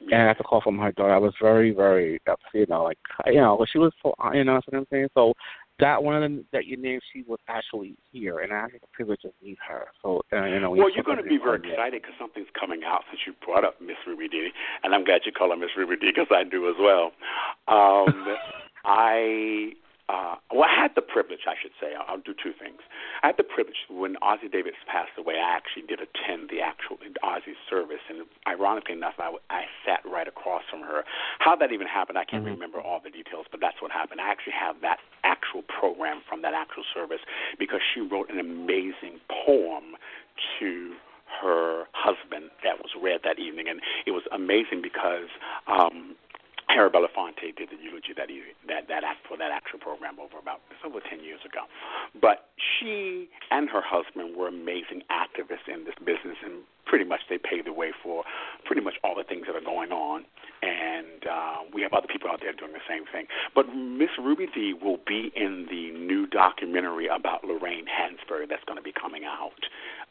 And 0.00 0.14
I 0.14 0.28
had 0.28 0.38
to 0.38 0.44
call 0.44 0.60
from 0.60 0.78
her 0.78 0.92
daughter. 0.92 1.12
I 1.12 1.18
was 1.18 1.34
very, 1.42 1.72
very, 1.72 2.20
upset. 2.28 2.54
you 2.54 2.66
know, 2.68 2.84
like, 2.84 2.98
you 3.26 3.34
know, 3.34 3.64
she 3.70 3.78
was 3.78 3.92
so, 4.00 4.14
you 4.32 4.44
know, 4.44 4.54
what 4.54 4.64
I'm 4.72 4.86
saying. 4.92 5.08
So 5.12 5.34
that 5.80 6.02
one 6.02 6.14
of 6.14 6.22
them 6.22 6.44
that 6.52 6.66
you 6.66 6.76
named, 6.76 7.02
she 7.12 7.22
was 7.22 7.38
actually 7.48 7.94
here, 8.12 8.40
and 8.40 8.52
I 8.52 8.62
had 8.62 8.80
the 8.80 8.86
privilege 8.92 9.20
of 9.24 9.32
meet 9.42 9.58
her. 9.66 9.86
So, 10.02 10.22
uh, 10.32 10.44
you 10.44 10.60
know, 10.60 10.70
well, 10.70 10.90
you're 10.92 11.04
going 11.04 11.18
to 11.18 11.22
be 11.22 11.38
very 11.38 11.58
excited 11.58 12.02
because 12.02 12.16
something's 12.18 12.48
coming 12.58 12.82
out 12.84 13.02
since 13.10 13.20
you 13.26 13.34
brought 13.44 13.64
up 13.64 13.80
Miss 13.80 13.96
Ruby 14.06 14.28
Dee, 14.28 14.50
and 14.82 14.94
I'm 14.94 15.04
glad 15.04 15.22
you 15.24 15.32
call 15.32 15.50
her 15.50 15.56
Miss 15.56 15.70
Ruby 15.76 15.96
Dee 15.96 16.10
because 16.14 16.26
I 16.30 16.42
do 16.42 16.68
as 16.68 16.74
well. 16.80 17.12
Um, 17.68 18.26
I 18.88 19.72
uh, 20.08 20.36
well, 20.50 20.64
I 20.64 20.72
had 20.72 20.92
the 20.96 21.02
privilege, 21.04 21.44
I 21.46 21.52
should 21.60 21.76
say. 21.78 21.92
I'll, 21.92 22.16
I'll 22.16 22.24
do 22.24 22.32
two 22.32 22.56
things. 22.56 22.80
I 23.22 23.28
had 23.28 23.36
the 23.36 23.44
privilege 23.44 23.76
when 23.90 24.16
Ossie 24.24 24.50
Davis 24.50 24.72
passed 24.88 25.12
away. 25.18 25.34
I 25.36 25.52
actually 25.54 25.84
did 25.84 26.00
attend 26.00 26.48
the 26.48 26.64
actual 26.64 26.96
Ossie's 27.22 27.60
service, 27.68 28.00
and 28.08 28.24
ironically 28.48 28.94
enough, 28.94 29.20
I, 29.20 29.36
I 29.50 29.64
sat 29.84 30.00
right 30.08 30.26
across 30.26 30.62
from 30.70 30.80
her. 30.80 31.04
How 31.40 31.54
that 31.56 31.72
even 31.72 31.86
happened, 31.86 32.16
I 32.16 32.24
can't 32.24 32.42
mm-hmm. 32.42 32.56
remember 32.56 32.80
all 32.80 33.00
the 33.04 33.10
details, 33.10 33.44
but 33.50 33.60
that's 33.60 33.82
what 33.82 33.92
happened. 33.92 34.22
I 34.22 34.30
actually 34.30 34.56
have 34.56 34.80
that 34.80 34.96
actual 35.24 35.60
program 35.68 36.22
from 36.26 36.40
that 36.40 36.54
actual 36.54 36.84
service 36.94 37.20
because 37.58 37.80
she 37.92 38.00
wrote 38.00 38.30
an 38.30 38.40
amazing 38.40 39.20
poem 39.28 40.00
to 40.58 40.94
her 41.42 41.84
husband 41.92 42.48
that 42.64 42.80
was 42.80 42.96
read 42.96 43.20
that 43.24 43.38
evening, 43.38 43.68
and 43.68 43.82
it 44.06 44.12
was 44.12 44.22
amazing 44.32 44.80
because. 44.80 45.28
um 45.68 46.16
Harry 46.68 46.90
Belafonte 46.90 47.56
did 47.56 47.70
the 47.70 47.80
eulogy 47.80 48.12
that 48.16 48.28
he, 48.28 48.42
that 48.68 48.88
that 48.88 49.02
act 49.04 49.26
for 49.26 49.36
that 49.36 49.50
actual 49.50 49.78
program 49.78 50.20
over 50.20 50.38
about 50.38 50.60
it's 50.70 50.80
over 50.84 51.00
ten 51.00 51.24
years 51.24 51.40
ago. 51.44 51.64
But 52.20 52.52
she 52.58 53.28
and 53.50 53.68
her 53.68 53.80
husband 53.80 54.36
were 54.36 54.48
amazing 54.48 55.02
activists 55.08 55.66
in 55.66 55.84
this 55.84 55.96
business, 55.98 56.36
and 56.44 56.62
pretty 56.84 57.04
much 57.04 57.20
they 57.28 57.38
paved 57.38 57.66
the 57.66 57.72
way 57.72 57.92
for 58.02 58.24
pretty 58.64 58.82
much 58.82 58.94
all 59.02 59.14
the 59.16 59.24
things 59.24 59.46
that 59.46 59.56
are 59.56 59.64
going 59.64 59.92
on. 59.92 60.24
And 60.60 61.24
uh, 61.24 61.56
we 61.72 61.82
have 61.82 61.92
other 61.92 62.08
people 62.08 62.28
out 62.28 62.40
there 62.40 62.52
doing 62.52 62.72
the 62.72 62.84
same 62.88 63.04
thing. 63.06 63.26
But 63.54 63.72
Miss 63.74 64.10
Ruby 64.18 64.46
Dee 64.52 64.74
will 64.74 64.98
be 65.06 65.30
in 65.36 65.66
the 65.70 65.92
new 65.96 66.26
documentary 66.26 67.06
about 67.06 67.44
Lorraine 67.44 67.86
Hansberry 67.86 68.48
that's 68.48 68.64
going 68.64 68.76
to 68.76 68.82
be 68.82 68.92
coming 68.92 69.24
out 69.24 69.62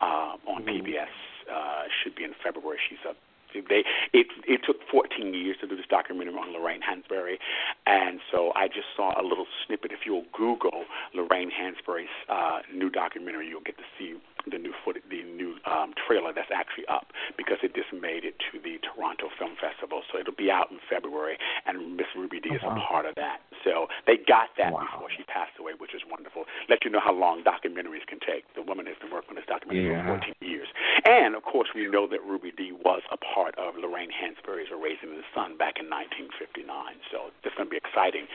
uh, 0.01 0.37
on 0.49 0.63
mm-hmm. 0.63 0.87
PBS. 0.87 1.13
Uh, 1.51 1.83
should 2.03 2.15
be 2.15 2.23
in 2.23 2.33
February. 2.43 2.77
She's 2.89 2.99
a 3.07 3.15
they 3.53 3.83
it 4.13 4.27
it 4.47 4.61
took 4.65 4.77
14 4.91 5.33
years 5.33 5.57
to 5.61 5.67
do 5.67 5.75
this 5.75 5.85
documentary 5.89 6.35
on 6.35 6.53
Lorraine 6.53 6.81
Hansberry, 6.81 7.37
and 7.85 8.19
so 8.31 8.51
I 8.55 8.67
just 8.67 8.87
saw 8.95 9.19
a 9.19 9.23
little 9.23 9.47
snippet. 9.65 9.91
If 9.91 10.05
you'll 10.05 10.25
Google 10.33 10.85
Lorraine 11.13 11.51
Hansberry's 11.51 12.13
uh, 12.29 12.59
new 12.73 12.89
documentary, 12.89 13.47
you'll 13.47 13.65
get 13.65 13.77
to 13.77 13.87
see 13.97 14.15
the 14.49 14.57
new 14.57 14.73
footage, 14.83 15.03
the 15.09 15.23
new 15.23 15.55
um, 15.65 15.93
trailer 16.07 16.31
that's 16.33 16.51
actually 16.53 16.85
up 16.87 17.11
because 17.37 17.57
it 17.63 17.75
just 17.75 17.91
made 17.91 18.23
it 18.23 18.35
to 18.51 18.59
the 18.59 18.79
Toronto 18.79 19.29
Film 19.37 19.55
Festival. 19.59 20.01
So 20.11 20.19
it'll 20.19 20.37
be 20.37 20.51
out 20.51 20.71
in 20.71 20.79
February, 20.89 21.37
and 21.65 21.97
Miss 21.97 22.07
Ruby 22.15 22.37
is 22.37 22.61
oh, 22.63 22.67
wow. 22.67 22.77
a 22.77 22.87
part 22.87 23.05
of 23.05 23.15
that. 23.15 23.39
So 23.63 23.87
they 24.05 24.17
got 24.17 24.53
that 24.57 24.73
wow. 24.73 24.85
before 24.85 25.09
she 25.09 25.23
passed 25.25 25.55
away, 25.59 25.73
which 25.77 25.93
is 25.93 26.01
wonderful. 26.09 26.45
Let 26.69 26.83
you 26.83 26.91
know 26.91 27.01
how 27.03 27.13
long 27.13 27.43
documentaries 27.43 28.05
can 28.07 28.19
take. 28.19 28.45
The 28.55 28.61
woman 28.61 28.85
has 28.85 28.97
been 28.99 29.11
working 29.11 29.33
on 29.33 29.37
this 29.37 29.49
documentary 29.49 29.93
yeah. 29.93 30.17
for 30.17 30.21
14 30.21 30.35
years, 30.41 30.67
And 31.05 31.35
of 31.35 31.43
course, 31.43 31.69
we 31.73 31.87
know 31.87 32.07
that 32.07 32.21
Ruby 32.23 32.51
Dee 32.51 32.73
was 32.73 33.01
a 33.11 33.17
part 33.17 33.55
of 33.57 33.75
Lorraine 33.77 34.11
Hansberry's 34.13 34.69
A 34.73 34.77
Raisin 34.77 35.15
in 35.15 35.19
the 35.21 35.29
Sun 35.33 35.57
back 35.57 35.79
in 35.79 35.89
1959. 35.89 36.67
So 37.11 37.33
it's 37.43 37.55
going 37.55 37.69
to 37.69 37.73
be 37.73 37.81
exciting 37.81 38.27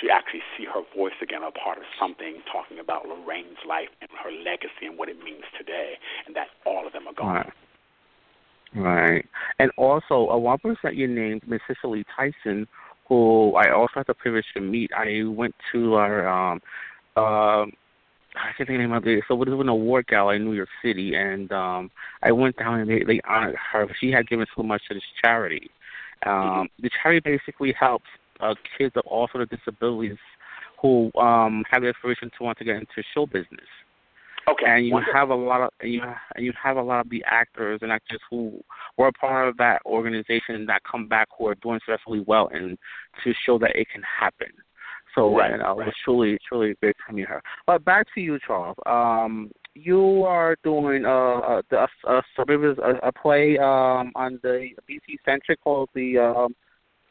to 0.00 0.10
actually 0.10 0.44
see 0.56 0.64
her 0.66 0.82
voice 0.96 1.16
again, 1.22 1.42
a 1.42 1.52
part 1.52 1.78
of 1.78 1.84
something 1.98 2.42
talking 2.50 2.78
about 2.78 3.06
Lorraine's 3.06 3.60
life 3.66 3.90
and 4.00 4.10
her 4.16 4.32
legacy 4.32 4.86
and 4.88 4.96
what 4.96 5.08
it 5.08 5.18
means 5.22 5.44
today, 5.56 5.98
and 6.26 6.34
that 6.36 6.54
all 6.64 6.86
of 6.86 6.92
them 6.92 7.08
are 7.08 7.16
gone. 7.16 7.46
Right. 7.46 7.52
Right. 8.74 9.26
And 9.58 9.70
also, 9.76 10.30
a 10.30 10.38
one 10.38 10.58
percent 10.58 10.94
you 10.94 11.08
named 11.08 11.42
Miss 11.46 11.60
Cicely 11.66 12.04
Tyson, 12.14 12.68
who 13.10 13.54
I 13.56 13.70
also 13.72 13.92
had 13.96 14.06
the 14.06 14.14
privilege 14.14 14.46
to 14.54 14.60
meet. 14.62 14.90
I 14.96 15.24
went 15.24 15.54
to 15.72 15.96
our 15.96 16.26
um 16.26 16.62
uh 17.16 17.66
I 18.36 18.52
can't 18.56 18.68
think 18.68 18.68
of 18.70 18.74
the 18.74 18.78
name 18.78 18.92
of 18.92 19.06
it. 19.06 19.24
So 19.26 19.34
it 19.34 19.48
was 19.48 19.60
an 19.60 19.68
award 19.68 20.06
gala 20.06 20.34
in 20.36 20.44
New 20.44 20.54
York 20.54 20.70
City, 20.82 21.14
and 21.16 21.50
um 21.52 21.90
I 22.22 22.30
went 22.32 22.56
down 22.56 22.80
and 22.80 22.88
they, 22.88 23.02
they 23.02 23.20
honored 23.28 23.56
her. 23.72 23.86
She 24.00 24.10
had 24.10 24.28
given 24.28 24.46
so 24.56 24.62
much 24.62 24.82
to 24.88 24.94
this 24.94 25.02
charity. 25.20 25.68
Um. 26.24 26.68
The 26.80 26.90
charity 27.02 27.20
basically 27.20 27.74
helps 27.78 28.06
uh, 28.40 28.54
kids 28.78 28.94
of 28.96 29.04
all 29.06 29.28
sort 29.32 29.42
of 29.42 29.50
disabilities 29.50 30.16
who 30.80 31.10
um 31.18 31.64
have 31.70 31.82
the 31.82 31.88
aspiration 31.88 32.30
to 32.38 32.44
want 32.44 32.56
to 32.58 32.64
get 32.64 32.76
into 32.76 33.02
show 33.12 33.26
business. 33.26 33.68
Okay. 34.48 34.64
And 34.66 34.86
you 34.86 34.92
Wonderful. 34.92 35.14
have 35.14 35.30
a 35.30 35.34
lot 35.34 35.60
of 35.60 35.70
you 35.82 36.02
and 36.34 36.44
you 36.44 36.52
have 36.60 36.76
a 36.76 36.82
lot 36.82 37.00
of 37.00 37.10
the 37.10 37.22
actors 37.26 37.80
and 37.82 37.92
actors 37.92 38.20
who 38.30 38.62
were 38.96 39.08
a 39.08 39.12
part 39.12 39.48
of 39.48 39.56
that 39.58 39.82
organization 39.86 40.66
that 40.66 40.82
come 40.90 41.06
back 41.08 41.28
who 41.38 41.46
are 41.46 41.54
doing 41.56 41.78
especially 41.86 42.20
well 42.20 42.48
and 42.52 42.78
to 43.22 43.32
show 43.44 43.58
that 43.58 43.76
it 43.76 43.88
can 43.92 44.02
happen. 44.02 44.48
So 45.14 45.36
right, 45.36 45.52
and, 45.52 45.62
uh, 45.62 45.74
right. 45.74 45.82
it 45.82 45.86
was 45.86 45.94
truly 46.04 46.38
truly 46.48 46.74
great 46.80 46.96
to 47.06 47.14
meet 47.14 47.28
her. 47.28 47.42
But 47.66 47.84
back 47.84 48.06
to 48.14 48.20
you, 48.20 48.38
Charles. 48.46 48.76
Um, 48.86 49.50
you 49.74 50.24
are 50.24 50.56
doing 50.64 51.04
uh, 51.04 51.08
a, 51.08 51.62
a, 51.72 51.88
a, 52.06 52.22
a, 52.38 52.94
a 53.02 53.12
play 53.12 53.56
um, 53.58 54.12
on 54.14 54.40
the 54.42 54.70
BET 54.88 55.18
Centric 55.24 55.60
called 55.62 55.88
the 55.94 56.18
um, 56.18 56.54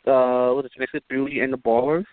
uh, 0.08 0.54
what 0.54 0.66
is 0.66 0.72
it, 0.78 1.04
Beauty 1.10 1.42
and 1.42 1.54
the 1.54 1.58
Ballers. 1.58 2.06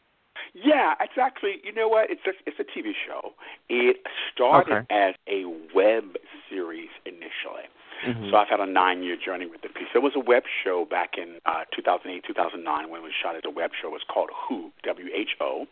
Yeah, 0.56 0.94
it's 1.00 1.18
actually 1.20 1.60
you 1.62 1.72
know 1.72 1.86
what 1.86 2.08
it's 2.10 2.25
a, 2.26 2.32
it's 2.46 2.56
a 2.58 2.64
TV 2.64 2.92
show. 3.06 3.34
It 3.68 3.98
started 4.32 4.72
okay. 4.72 4.86
as 4.88 5.14
a 5.28 5.44
web 5.75 6.16
series 6.48 6.88
initially. 7.04 7.68
Mm-hmm. 8.06 8.30
So 8.30 8.36
I've 8.36 8.48
had 8.48 8.60
a 8.60 8.66
nine-year 8.66 9.16
journey 9.22 9.46
with 9.46 9.62
the 9.62 9.68
piece. 9.68 9.88
It 9.94 10.02
was 10.02 10.12
a 10.16 10.20
web 10.20 10.44
show 10.64 10.84
back 10.84 11.16
in 11.16 11.40
uh, 11.46 11.64
2008, 11.75 12.25
2009 12.26 12.90
when 12.90 13.00
it 13.00 13.04
was 13.04 13.12
shot 13.12 13.36
as 13.36 13.42
a 13.44 13.50
web 13.50 13.70
show. 13.80 13.88
It 13.88 13.92
was 13.92 14.04
called 14.08 14.28
Who, 14.48 14.70
W-H-O, 14.84 15.66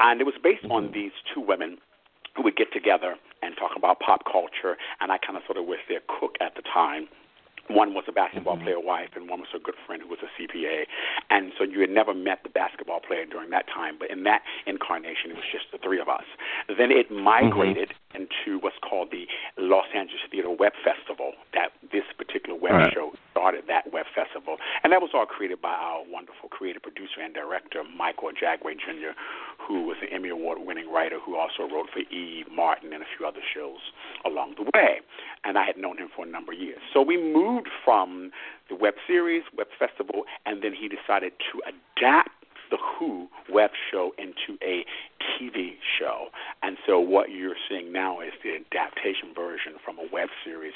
and 0.00 0.20
it 0.20 0.24
was 0.24 0.34
based 0.42 0.62
mm-hmm. 0.62 0.72
on 0.72 0.92
these 0.92 1.12
two 1.32 1.40
women 1.40 1.78
who 2.36 2.42
would 2.42 2.56
get 2.56 2.72
together 2.72 3.16
and 3.42 3.54
talk 3.56 3.72
about 3.76 3.98
pop 4.00 4.22
culture. 4.30 4.76
And 5.00 5.10
I 5.10 5.18
kind 5.18 5.36
of 5.36 5.42
sort 5.46 5.58
of 5.58 5.66
was 5.66 5.78
their 5.88 6.00
cook 6.06 6.36
at 6.40 6.54
the 6.54 6.62
time 6.62 7.08
one 7.74 7.94
was 7.94 8.04
a 8.08 8.12
basketball 8.12 8.56
mm-hmm. 8.56 8.64
player 8.64 8.80
wife, 8.80 9.10
and 9.14 9.28
one 9.28 9.40
was 9.40 9.52
a 9.54 9.58
good 9.58 9.76
friend 9.86 10.02
who 10.02 10.08
was 10.08 10.18
a 10.22 10.30
CPA. 10.34 10.84
And 11.30 11.52
so 11.56 11.64
you 11.64 11.80
had 11.80 11.90
never 11.90 12.14
met 12.14 12.42
the 12.42 12.48
basketball 12.50 13.00
player 13.00 13.24
during 13.24 13.50
that 13.50 13.66
time, 13.68 13.96
but 13.98 14.10
in 14.10 14.24
that 14.24 14.42
incarnation, 14.66 15.30
it 15.30 15.36
was 15.36 15.48
just 15.50 15.66
the 15.72 15.78
three 15.78 16.00
of 16.00 16.08
us. 16.08 16.24
Then 16.68 16.90
it 16.90 17.10
migrated 17.10 17.90
mm-hmm. 17.90 18.26
into 18.26 18.58
what's 18.60 18.78
called 18.82 19.10
the 19.10 19.26
Los 19.58 19.86
Angeles 19.94 20.22
Theater 20.30 20.50
Web 20.50 20.72
Festival. 20.84 21.32
That 21.54 21.72
this 21.92 22.04
particular 22.16 22.58
web 22.58 22.72
right. 22.72 22.92
show 22.92 23.12
started 23.30 23.64
that 23.68 23.92
web 23.92 24.06
festival, 24.14 24.56
and 24.82 24.92
that 24.92 25.00
was 25.02 25.10
all 25.14 25.26
created 25.26 25.60
by 25.60 25.74
our 25.74 26.02
wonderful 26.06 26.48
creative 26.48 26.82
producer 26.82 27.20
and 27.22 27.34
director 27.34 27.82
Michael 27.84 28.30
Ajakwe 28.30 28.74
Jr., 28.78 29.14
who 29.70 29.86
was 29.86 29.98
an 30.02 30.08
Emmy 30.12 30.28
Award-winning 30.28 30.90
writer 30.90 31.18
who 31.24 31.36
also 31.36 31.62
wrote 31.72 31.86
for 31.92 32.00
Eve 32.12 32.46
Martin 32.50 32.92
and 32.92 33.02
a 33.02 33.06
few 33.16 33.24
other 33.24 33.38
shows 33.54 33.78
along 34.26 34.54
the 34.56 34.64
way. 34.74 34.98
And 35.44 35.56
I 35.56 35.64
had 35.64 35.76
known 35.76 35.98
him 35.98 36.08
for 36.14 36.26
a 36.26 36.28
number 36.28 36.52
of 36.52 36.58
years. 36.58 36.80
So 36.92 37.00
we 37.00 37.16
moved 37.16 37.68
from 37.84 38.32
the 38.68 38.74
web 38.74 38.94
series, 39.06 39.44
web 39.56 39.68
festival, 39.78 40.24
and 40.44 40.60
then 40.62 40.72
he 40.74 40.88
decided 40.88 41.32
to 41.52 41.62
adapt 41.70 42.39
the 42.70 42.78
Who 42.98 43.28
web 43.50 43.70
show 43.90 44.12
into 44.18 44.58
a 44.62 44.84
TV 45.20 45.76
show. 45.98 46.28
And 46.62 46.76
so 46.86 46.98
what 46.98 47.30
you're 47.30 47.56
seeing 47.68 47.92
now 47.92 48.20
is 48.20 48.32
the 48.42 48.54
adaptation 48.56 49.34
version 49.34 49.74
from 49.84 49.98
a 49.98 50.06
web 50.12 50.28
series 50.44 50.74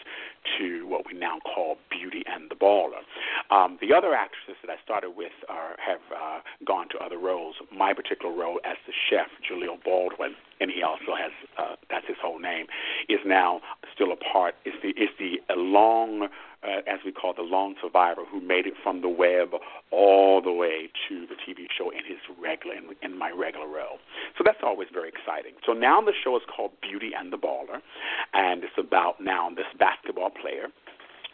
to 0.58 0.86
what 0.86 1.06
we 1.06 1.18
now 1.18 1.38
call 1.40 1.76
Beauty 1.90 2.22
and 2.26 2.50
the 2.50 2.54
Baller. 2.54 3.02
Um, 3.50 3.78
the 3.80 3.92
other 3.94 4.14
actresses 4.14 4.56
that 4.62 4.70
I 4.70 4.82
started 4.82 5.10
with 5.16 5.32
are, 5.48 5.76
have 5.84 6.00
uh, 6.14 6.40
gone 6.66 6.88
to 6.90 6.98
other 6.98 7.18
roles. 7.18 7.56
My 7.74 7.92
particular 7.92 8.34
role 8.34 8.60
as 8.64 8.76
the 8.86 8.92
chef, 9.10 9.28
Jaleel 9.48 9.82
Baldwin, 9.82 10.34
and 10.60 10.70
he 10.70 10.82
also 10.82 11.14
has 11.18 11.32
uh, 11.58 11.76
that's 11.90 12.06
his 12.06 12.16
whole 12.22 12.38
name, 12.38 12.66
is 13.08 13.20
now 13.26 13.60
still 13.92 14.12
a 14.12 14.16
part. 14.16 14.54
Is 14.64 14.74
the 14.82 14.90
is 14.90 15.10
the 15.18 15.40
long 15.54 16.28
uh, 16.64 16.80
as 16.86 17.00
we 17.04 17.12
call 17.12 17.34
the 17.34 17.42
lone 17.42 17.74
survivor 17.80 18.22
who 18.24 18.40
made 18.40 18.66
it 18.66 18.74
from 18.82 19.02
the 19.02 19.08
web 19.08 19.50
all 19.90 20.40
the 20.42 20.52
way 20.52 20.88
to 21.08 21.26
the 21.26 21.34
TV 21.34 21.66
show 21.76 21.90
in 21.90 22.04
his 22.06 22.18
regular 22.40 22.74
in, 22.74 22.84
in 23.02 23.18
my 23.18 23.30
regular 23.30 23.66
role. 23.66 23.98
So 24.36 24.44
that's 24.44 24.62
always 24.62 24.88
very 24.92 25.08
exciting. 25.08 25.52
So 25.66 25.72
now 25.72 26.00
the 26.00 26.12
show 26.12 26.36
is 26.36 26.42
called 26.48 26.72
Beauty 26.80 27.12
and 27.16 27.32
the 27.32 27.38
Baller, 27.38 27.80
and 28.32 28.64
it's 28.64 28.78
about 28.78 29.20
now 29.20 29.50
this 29.50 29.68
basketball 29.78 30.30
player 30.30 30.68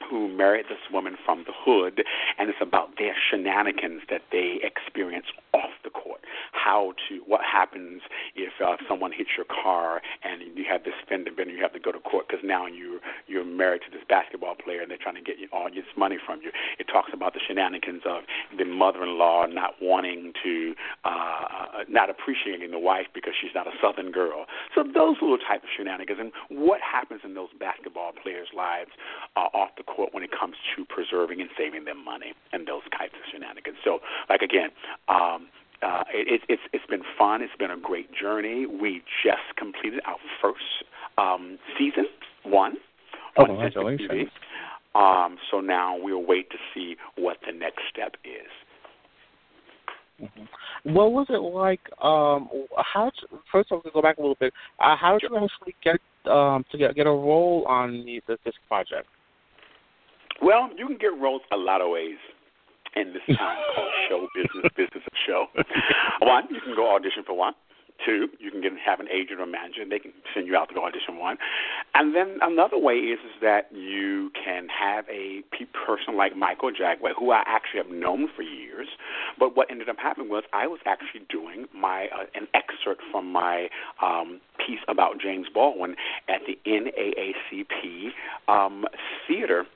who 0.08 0.28
married 0.28 0.66
this 0.68 0.80
woman 0.92 1.16
from 1.25 1.44
the 1.46 1.52
hood, 1.54 2.02
and 2.38 2.49
it's 2.49 2.58
about 2.60 2.96
their 2.99 3.14
shenanigans 3.30 4.02
that 4.08 4.22
they 4.32 4.58
experience 4.62 5.26
off 5.52 5.70
the 5.84 5.90
court. 5.90 6.20
How 6.52 6.94
to, 7.08 7.22
what 7.26 7.40
happens 7.44 8.02
if 8.34 8.52
uh, 8.64 8.76
someone 8.88 9.12
hits 9.12 9.30
your 9.37 9.46
car 9.46 10.00
and 10.25 10.42
you 10.56 10.64
have 10.70 10.84
this 10.84 10.94
fender 11.08 11.30
bender, 11.30 11.52
you 11.52 11.62
have 11.62 11.72
to 11.75 11.80
go 11.80 11.92
to 11.92 12.00
court 12.00 12.26
because 12.28 12.44
now 12.44 12.66
you 12.66 13.00
you're 13.30 13.44
married 13.44 13.82
to 13.87 13.90
this 13.90 14.04
basketball 14.08 14.54
player 14.54 14.82
and 14.82 14.90
they're 14.90 15.00
trying 15.00 15.14
to 15.14 15.22
get 15.22 15.38
you, 15.38 15.49
all 15.52 15.70
this 15.70 15.87
money 15.96 16.18
from 16.25 16.40
you. 16.42 16.50
It 16.78 16.87
talks 16.90 17.10
about 17.14 17.34
the 17.34 17.40
shenanigans 17.46 18.02
of 18.04 18.22
the 18.58 18.64
mother-in-law 18.64 19.46
not 19.46 19.75
wanting 19.80 20.32
to, 20.42 20.75
uh, 21.04 21.87
not 21.88 22.10
appreciating 22.10 22.70
the 22.70 22.78
wife 22.78 23.06
because 23.14 23.34
she's 23.40 23.54
not 23.54 23.66
a 23.66 23.72
Southern 23.80 24.10
girl. 24.10 24.46
So 24.75 24.82
those 24.82 25.16
little 25.22 25.38
type 25.38 25.62
of 25.62 25.70
shenanigans 25.76 26.18
and 26.18 26.32
what 26.50 26.80
happens 26.80 27.20
in 27.25 27.34
those 27.34 27.50
basketball 27.58 28.12
players' 28.20 28.49
lives 28.54 28.90
uh, 29.37 29.49
off 29.54 29.70
the 29.76 29.84
court 29.84 30.12
when 30.12 30.22
it 30.22 30.30
comes 30.32 30.56
to 30.76 30.84
preserving 30.84 31.40
and 31.40 31.50
saving 31.56 31.84
them 31.84 32.04
money 32.04 32.34
and 32.52 32.66
those 32.66 32.82
types 32.96 33.14
of 33.14 33.25
shenanigans. 33.30 33.76
So, 33.84 34.00
like 34.28 34.42
again, 34.42 34.70
um, 35.08 35.49
uh, 35.82 36.04
it, 36.12 36.42
it's 36.49 36.62
it's 36.72 36.84
been 36.87 37.02
fun. 37.16 37.40
It's 37.40 37.56
been 37.58 37.70
a 37.70 37.76
great 37.76 38.12
journey. 38.12 38.66
We 38.66 39.02
just 39.25 39.56
completed 39.56 40.00
our 40.04 40.18
first 40.42 40.84
um, 41.16 41.58
season 41.78 42.06
one 42.44 42.76
oh, 43.40 43.42
on 43.42 43.49
congratulations. 43.49 44.30
Um, 44.94 45.38
so 45.50 45.61
now 45.61 45.97
we'll 45.99 46.26
wait 46.26 46.50
to 46.50 46.56
see 46.75 46.97
what 47.16 47.37
the 47.47 47.52
next 47.52 47.82
step 47.92 48.14
is. 48.25 48.50
Mm-hmm. 50.23 50.94
What 50.94 51.12
was 51.12 51.26
it 51.30 51.40
like? 51.40 51.80
Um, 52.02 52.50
how 52.76 53.11
first, 53.50 53.70
I'll 53.73 53.82
go 53.92 54.02
back 54.02 54.18
a 54.18 54.20
little 54.20 54.37
bit. 54.38 54.52
Uh, 54.78 54.97
how 54.97 55.12
did 55.18 55.28
sure. 55.28 55.38
you 55.38 55.44
actually 55.44 55.75
get 55.82 56.30
um, 56.30 56.64
to 56.73 56.78
get, 56.78 56.94
get 56.94 57.06
a 57.06 57.11
role 57.11 57.64
on 57.68 58.04
the, 58.04 58.20
this 58.26 58.54
project? 58.68 59.06
Well, 60.42 60.70
you 60.76 60.87
can 60.87 60.99
get 60.99 61.18
roles 61.18 61.42
a 61.52 61.56
lot 61.56 61.80
of 61.80 61.90
ways 61.90 62.16
in 62.97 63.12
this 63.12 63.37
town 63.37 63.56
called 63.75 63.88
show 64.09 64.26
business, 64.35 64.73
business 64.76 65.04
of 65.06 65.12
show. 65.26 65.47
one, 66.20 66.44
you 66.50 66.61
can 66.64 66.75
go 66.75 66.94
audition 66.94 67.23
for 67.26 67.37
one. 67.37 67.54
Two, 68.04 68.28
you 68.38 68.50
can 68.50 68.61
get 68.61 68.73
have 68.85 69.00
an 69.00 69.09
agent 69.09 69.40
or 69.40 69.47
manager, 69.47 69.83
and 69.83 69.92
they 69.92 69.99
can 69.99 70.12
send 70.35 70.47
you 70.47 70.57
out 70.57 70.69
to 70.69 70.75
go 70.75 70.85
audition 70.85 71.19
one. 71.19 71.37
And 71.95 72.14
then 72.14 72.38
another 72.40 72.78
way 72.78 72.95
is 72.95 73.19
is 73.21 73.40
that 73.42 73.69
you 73.73 74.30
can 74.33 74.69
have 74.69 75.04
a 75.09 75.42
person 75.87 76.16
like 76.16 76.37
Michael 76.37 76.71
Ajakwe, 76.71 77.11
who 77.19 77.30
I 77.33 77.42
actually 77.47 77.83
have 77.83 77.90
known 77.90 78.28
for 78.35 78.42
years. 78.42 78.88
But 79.38 79.57
what 79.57 79.71
ended 79.71 79.88
up 79.88 79.97
happening 79.99 80.28
was 80.28 80.45
I 80.52 80.66
was 80.66 80.80
actually 80.87 81.26
doing 81.28 81.66
my 81.75 82.07
uh, 82.07 82.26
an 82.35 82.47
excerpt 82.54 83.02
from 83.11 83.30
my 83.30 83.69
um, 84.02 84.40
piece 84.59 84.80
about 84.88 85.21
James 85.21 85.47
Baldwin 85.52 85.97
at 86.28 86.40
the 86.47 86.59
NAACP 86.66 88.11
um, 88.49 88.85
theater 89.26 89.66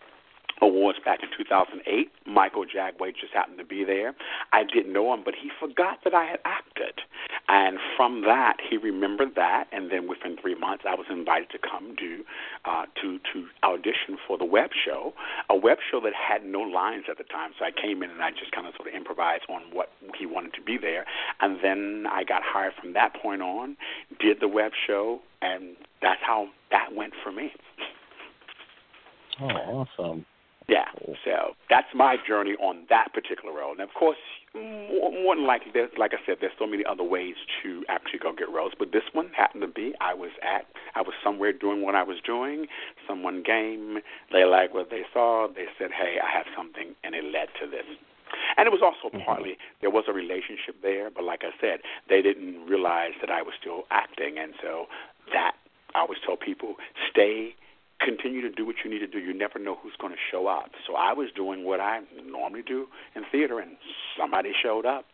Awards 0.62 0.98
back 1.04 1.20
in 1.22 1.28
2008. 1.36 2.10
Michael 2.26 2.64
Ajakwe 2.64 3.14
just 3.14 3.32
happened 3.32 3.58
to 3.58 3.64
be 3.64 3.84
there. 3.84 4.14
I 4.52 4.62
didn't 4.64 4.92
know 4.92 5.12
him, 5.12 5.22
but 5.24 5.34
he 5.34 5.50
forgot 5.58 5.98
that 6.04 6.14
I 6.14 6.24
had 6.24 6.40
acted. 6.44 7.00
And 7.48 7.78
from 7.96 8.22
that, 8.22 8.56
he 8.68 8.76
remembered 8.76 9.34
that. 9.36 9.66
And 9.72 9.90
then 9.90 10.08
within 10.08 10.36
three 10.40 10.54
months, 10.54 10.84
I 10.88 10.94
was 10.94 11.06
invited 11.10 11.50
to 11.50 11.58
come 11.58 11.94
do, 11.96 12.24
uh, 12.64 12.86
to, 13.02 13.18
to 13.32 13.46
audition 13.62 14.16
for 14.26 14.38
the 14.38 14.44
web 14.44 14.70
show, 14.72 15.12
a 15.50 15.56
web 15.56 15.78
show 15.90 16.00
that 16.00 16.12
had 16.14 16.44
no 16.44 16.60
lines 16.60 17.04
at 17.10 17.18
the 17.18 17.24
time. 17.24 17.50
So 17.58 17.64
I 17.64 17.70
came 17.70 18.02
in 18.02 18.10
and 18.10 18.22
I 18.22 18.30
just 18.30 18.52
kind 18.52 18.66
of 18.66 18.74
sort 18.76 18.88
of 18.88 18.94
improvised 18.94 19.44
on 19.48 19.62
what 19.72 19.90
he 20.18 20.26
wanted 20.26 20.54
to 20.54 20.62
be 20.62 20.78
there. 20.78 21.04
And 21.40 21.58
then 21.62 22.06
I 22.10 22.24
got 22.24 22.42
hired 22.44 22.74
from 22.80 22.92
that 22.94 23.14
point 23.14 23.42
on, 23.42 23.76
did 24.20 24.40
the 24.40 24.48
web 24.48 24.72
show, 24.86 25.20
and 25.42 25.76
that's 26.00 26.20
how 26.24 26.48
that 26.70 26.94
went 26.94 27.12
for 27.22 27.32
me. 27.32 27.52
Oh, 29.40 29.86
awesome. 29.98 30.24
Yeah, 30.66 30.88
so 31.24 31.54
that's 31.68 31.88
my 31.94 32.16
journey 32.26 32.54
on 32.60 32.86
that 32.88 33.12
particular 33.12 33.54
role. 33.54 33.72
And 33.72 33.82
of 33.82 33.92
course, 33.92 34.16
more, 34.54 35.12
more 35.12 35.36
than 35.36 35.46
likely, 35.46 35.70
there's, 35.74 35.90
like 35.98 36.12
I 36.14 36.24
said, 36.24 36.38
there's 36.40 36.56
so 36.58 36.66
many 36.66 36.84
other 36.86 37.02
ways 37.04 37.34
to 37.62 37.84
actually 37.88 38.20
go 38.20 38.32
get 38.32 38.48
rose. 38.48 38.72
But 38.78 38.90
this 38.92 39.02
one 39.12 39.28
happened 39.36 39.60
to 39.62 39.68
be 39.68 39.92
I 40.00 40.14
was 40.14 40.30
at, 40.42 40.64
I 40.94 41.02
was 41.02 41.12
somewhere 41.22 41.52
doing 41.52 41.82
what 41.82 41.94
I 41.94 42.02
was 42.02 42.16
doing. 42.24 42.66
Someone 43.06 43.42
came, 43.44 43.98
they 44.32 44.44
liked 44.44 44.74
what 44.74 44.88
they 44.90 45.02
saw. 45.12 45.48
They 45.48 45.66
said, 45.78 45.90
"Hey, 45.92 46.16
I 46.22 46.30
have 46.34 46.46
something," 46.56 46.94
and 47.04 47.14
it 47.14 47.24
led 47.24 47.48
to 47.60 47.66
this. 47.68 47.84
And 48.56 48.66
it 48.66 48.72
was 48.72 48.80
also 48.82 49.14
Mm-hmm. 49.14 49.24
partly 49.26 49.58
there 49.80 49.90
was 49.90 50.04
a 50.08 50.12
relationship 50.12 50.80
there, 50.82 51.10
but 51.10 51.24
like 51.24 51.42
I 51.44 51.52
said, 51.60 51.80
they 52.08 52.22
didn't 52.22 52.66
realize 52.66 53.12
that 53.20 53.30
I 53.30 53.42
was 53.42 53.54
still 53.60 53.84
acting, 53.90 54.38
and 54.38 54.54
so 54.62 54.86
that 55.32 55.52
I 55.94 56.00
always 56.00 56.18
tell 56.24 56.36
people 56.36 56.74
stay 57.10 57.54
continue 58.04 58.40
to 58.42 58.50
do 58.50 58.66
what 58.66 58.76
you 58.84 58.90
need 58.90 59.00
to 59.00 59.06
do. 59.06 59.18
You 59.18 59.34
never 59.34 59.58
know 59.58 59.76
who's 59.82 59.94
going 60.00 60.12
to 60.12 60.18
show 60.30 60.46
up. 60.46 60.70
So 60.86 60.94
I 60.94 61.12
was 61.12 61.28
doing 61.34 61.64
what 61.64 61.80
I 61.80 62.00
normally 62.24 62.62
do 62.62 62.86
in 63.14 63.22
theater, 63.32 63.60
and 63.60 63.72
somebody 64.18 64.52
showed 64.62 64.86
up, 64.86 65.04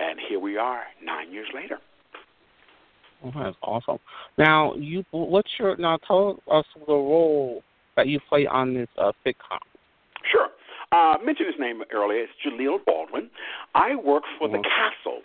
and 0.00 0.18
here 0.28 0.38
we 0.40 0.56
are 0.56 0.82
nine 1.02 1.32
years 1.32 1.48
later. 1.54 1.78
Oh, 3.24 3.30
that's 3.34 3.56
awesome. 3.62 3.98
Now, 4.36 4.74
you 4.74 5.04
what's 5.12 5.50
your 5.58 5.76
now? 5.76 5.98
Tell 6.08 6.40
us 6.50 6.64
the 6.74 6.92
role 6.92 7.62
that 7.96 8.08
you 8.08 8.18
play 8.28 8.46
on 8.46 8.74
this 8.74 8.88
uh, 8.98 9.12
sitcom. 9.24 9.60
Sure. 10.30 10.48
Uh, 10.90 11.16
mentioned 11.24 11.46
his 11.46 11.60
name 11.60 11.82
earlier. 11.94 12.24
It's 12.24 12.32
Jaleel 12.44 12.84
Baldwin. 12.84 13.30
I 13.74 13.94
work 13.94 14.24
for 14.38 14.48
the 14.48 14.58
Mhm. 14.58 14.64
Castles. 14.64 15.24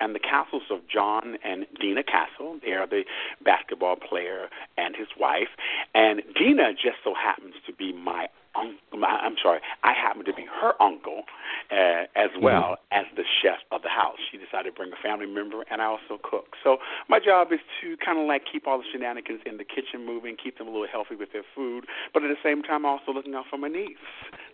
And 0.00 0.14
the 0.14 0.20
Castles 0.20 0.62
of 0.70 0.80
John 0.92 1.36
and 1.44 1.66
Dina 1.80 2.02
Castle. 2.02 2.58
They 2.64 2.72
are 2.72 2.86
the 2.86 3.02
basketball 3.44 3.96
player 3.96 4.48
and 4.76 4.94
his 4.94 5.08
wife. 5.18 5.48
And 5.94 6.22
Dina 6.38 6.72
just 6.72 6.98
so 7.02 7.14
happens 7.14 7.54
to 7.66 7.72
be 7.72 7.92
my 7.92 8.28
uncle. 8.58 9.04
I'm 9.04 9.36
sorry, 9.42 9.60
I 9.84 9.92
happen 9.92 10.24
to 10.24 10.32
be 10.32 10.46
her 10.60 10.80
uncle 10.82 11.22
uh, 11.70 12.10
as 12.16 12.30
well 12.40 12.76
as 12.90 13.04
the 13.16 13.22
chef 13.42 13.58
of 13.70 13.82
the 13.82 13.88
house. 13.88 14.18
She 14.30 14.38
decided 14.38 14.70
to 14.70 14.76
bring 14.76 14.90
a 14.92 15.00
family 15.02 15.26
member, 15.26 15.64
and 15.70 15.80
I 15.80 15.86
also 15.86 16.18
cook. 16.22 16.56
So 16.64 16.78
my 17.08 17.20
job 17.20 17.52
is 17.52 17.60
to 17.80 17.96
kind 18.04 18.18
of 18.18 18.26
like 18.26 18.42
keep 18.50 18.66
all 18.66 18.78
the 18.78 18.84
shenanigans 18.90 19.40
in 19.46 19.58
the 19.58 19.64
kitchen 19.64 20.04
moving, 20.04 20.36
keep 20.42 20.58
them 20.58 20.68
a 20.68 20.70
little 20.70 20.88
healthy 20.90 21.14
with 21.14 21.32
their 21.32 21.44
food, 21.54 21.86
but 22.12 22.22
at 22.24 22.28
the 22.28 22.42
same 22.42 22.62
time 22.62 22.84
also 22.84 23.12
looking 23.12 23.34
out 23.34 23.44
for 23.50 23.58
my 23.58 23.68
niece. 23.68 23.96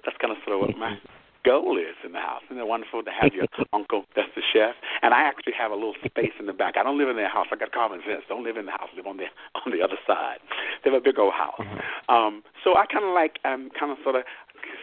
That's 0.05 0.17
kind 0.19 0.33
of 0.33 0.39
sort 0.45 0.57
of 0.57 0.69
what 0.69 0.77
my 0.77 0.99
goal 1.45 1.79
is 1.79 1.95
in 2.05 2.13
the 2.13 2.19
house. 2.19 2.43
Isn't 2.51 2.59
it 2.59 2.67
wonderful 2.67 3.03
to 3.03 3.11
have 3.11 3.33
your 3.33 3.47
uncle 3.73 4.05
that's 4.17 4.33
the 4.35 4.43
chef? 4.43 4.75
And 5.03 5.13
I 5.15 5.23
actually 5.23 5.53
have 5.59 5.71
a 5.71 5.75
little 5.75 5.95
space 6.05 6.33
in 6.41 6.47
the 6.47 6.53
back. 6.53 6.75
I 6.77 6.83
don't 6.83 6.99
live 6.99 7.09
in 7.09 7.17
their 7.17 7.29
house. 7.29 7.47
I 7.53 7.57
got 7.57 7.73
common 7.73 8.01
sense. 8.07 8.25
Don't 8.29 8.45
live 8.45 8.57
in 8.57 8.67
the 8.67 8.73
house. 8.73 8.89
Live 8.97 9.07
on 9.07 9.19
the 9.19 9.29
on 9.65 9.71
the 9.71 9.85
other 9.85 9.99
side. 10.07 10.39
They 10.83 10.91
have 10.91 11.01
a 11.01 11.05
big 11.05 11.19
old 11.19 11.35
house. 11.35 11.61
Um, 12.09 12.43
so 12.63 12.77
I 12.77 12.87
kind 12.87 13.05
of 13.05 13.15
like 13.15 13.39
I'm 13.45 13.71
kind 13.71 13.93
of 13.93 13.99
sort 14.03 14.17
of 14.17 14.25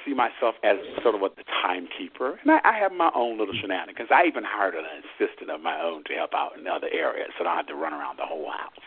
see 0.05 0.13
myself 0.13 0.55
as 0.63 0.77
sort 1.03 1.15
of 1.15 1.21
a 1.21 1.29
the 1.37 1.45
timekeeper, 1.63 2.39
and 2.41 2.51
I, 2.51 2.59
I 2.63 2.75
have 2.79 2.91
my 2.91 3.11
own 3.15 3.37
little 3.37 3.53
shenanigans. 3.53 4.09
I 4.11 4.25
even 4.27 4.43
hired 4.43 4.75
an 4.75 4.83
assistant 4.83 5.49
of 5.49 5.61
my 5.61 5.79
own 5.79 6.03
to 6.05 6.13
help 6.13 6.33
out 6.33 6.57
in 6.57 6.67
other 6.67 6.89
areas, 6.91 7.29
so 7.37 7.45
I 7.45 7.47
don't 7.47 7.57
have 7.57 7.67
to 7.67 7.75
run 7.75 7.93
around 7.93 8.17
the 8.17 8.25
whole 8.25 8.49
house. 8.49 8.73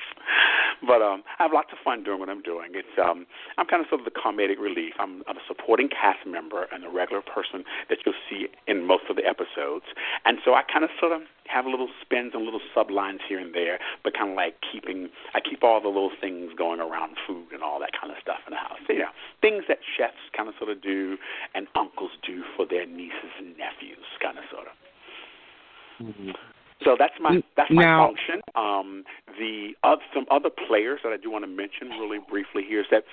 But 0.85 1.01
um, 1.01 1.23
I 1.39 1.45
have 1.45 1.53
lots 1.55 1.73
of 1.73 1.79
fun 1.83 2.05
doing 2.05 2.21
what 2.21 2.29
I'm 2.29 2.43
doing. 2.43 2.73
It's 2.75 2.99
um, 3.01 3.25
I'm 3.57 3.65
kind 3.65 3.81
of 3.81 3.89
sort 3.89 4.03
of 4.03 4.05
the 4.05 4.13
comedic 4.13 4.61
relief. 4.61 4.93
I'm, 4.99 5.23
I'm 5.27 5.39
a 5.39 5.47
supporting 5.49 5.89
cast 5.89 6.27
member 6.27 6.67
and 6.73 6.85
a 6.85 6.91
regular 6.91 7.23
person 7.23 7.65
that 7.89 7.99
you'll 8.05 8.19
see 8.29 8.49
in 8.67 8.85
most 8.85 9.05
of 9.09 9.17
the 9.17 9.25
episodes, 9.25 9.87
and 10.27 10.39
so 10.45 10.53
I 10.53 10.61
kind 10.61 10.85
of 10.85 10.91
sort 11.01 11.13
of 11.13 11.23
have 11.47 11.67
little 11.67 11.89
spins 12.01 12.33
and 12.35 12.45
little 12.45 12.61
sublines 12.75 13.21
here 13.29 13.39
and 13.39 13.55
there, 13.55 13.79
but 14.03 14.15
kind 14.15 14.31
of 14.31 14.37
like 14.37 14.57
keeping 14.73 15.09
I 15.35 15.41
keep 15.41 15.63
all 15.63 15.81
the 15.81 15.89
little 15.89 16.13
things 16.21 16.53
going 16.57 16.81
around 16.81 17.17
food 17.27 17.53
and 17.53 17.63
all 17.63 17.79
that 17.81 17.91
kind 17.99 18.11
of 18.13 18.19
stuff 18.23 18.41
in 18.47 18.53
the 18.53 18.57
house. 18.59 18.79
You 18.89 19.01
know, 19.01 19.15
things 19.41 19.65
that 19.69 19.79
chefs 19.97 20.21
kind 20.37 20.49
of 20.49 20.55
sort 20.59 20.71
of 20.71 20.83
do 20.83 21.17
and 21.55 21.67
uncles 21.75 22.13
do 22.27 22.43
for 22.57 22.67
their 22.67 22.87
nieces 22.87 23.33
and 23.39 23.57
nephews, 23.59 24.07
kind 24.23 24.39
of 24.39 24.45
sort 24.51 24.67
of. 24.69 24.75
So 26.83 26.97
that's 26.99 27.15
my 27.21 27.43
that's 27.57 27.71
my 27.71 27.83
Now- 27.83 28.07
function. 28.09 28.43
Um, 28.55 29.05
the 29.39 29.75
uh, 29.83 29.97
some 30.13 30.27
other 30.31 30.51
players 30.51 31.01
that 31.05 31.13
I 31.13 31.17
do 31.17 31.31
want 31.31 31.45
to 31.45 31.49
mention 31.51 31.91
really 32.01 32.19
briefly 32.29 32.63
here 32.67 32.81
is 32.81 32.87
that 32.91 33.05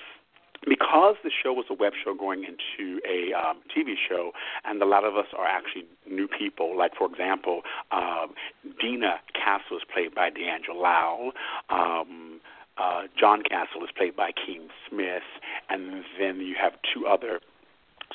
because 0.68 1.16
the 1.24 1.30
show 1.30 1.52
was 1.52 1.66
a 1.70 1.74
web 1.74 1.92
show 2.04 2.14
going 2.14 2.44
into 2.44 3.00
a 3.08 3.32
um, 3.34 3.58
TV 3.76 3.94
show, 4.08 4.32
and 4.64 4.80
a 4.82 4.86
lot 4.86 5.04
of 5.04 5.16
us 5.16 5.26
are 5.36 5.46
actually 5.46 5.84
new 6.08 6.28
people. 6.28 6.76
Like 6.76 6.92
for 6.96 7.10
example, 7.10 7.62
um, 7.90 8.34
Dina 8.80 9.20
Castle 9.34 9.76
is 9.76 9.82
played 9.92 10.14
by 10.14 10.30
D'Angelo 10.30 10.80
Lau. 10.80 11.32
Um, 11.68 12.40
uh, 12.78 13.02
John 13.18 13.42
Castle 13.42 13.84
is 13.84 13.90
played 13.96 14.16
by 14.16 14.30
Keem 14.30 14.68
Smith, 14.88 15.22
and 15.68 16.04
then 16.18 16.40
you 16.40 16.54
have 16.60 16.72
two 16.94 17.06
other 17.06 17.40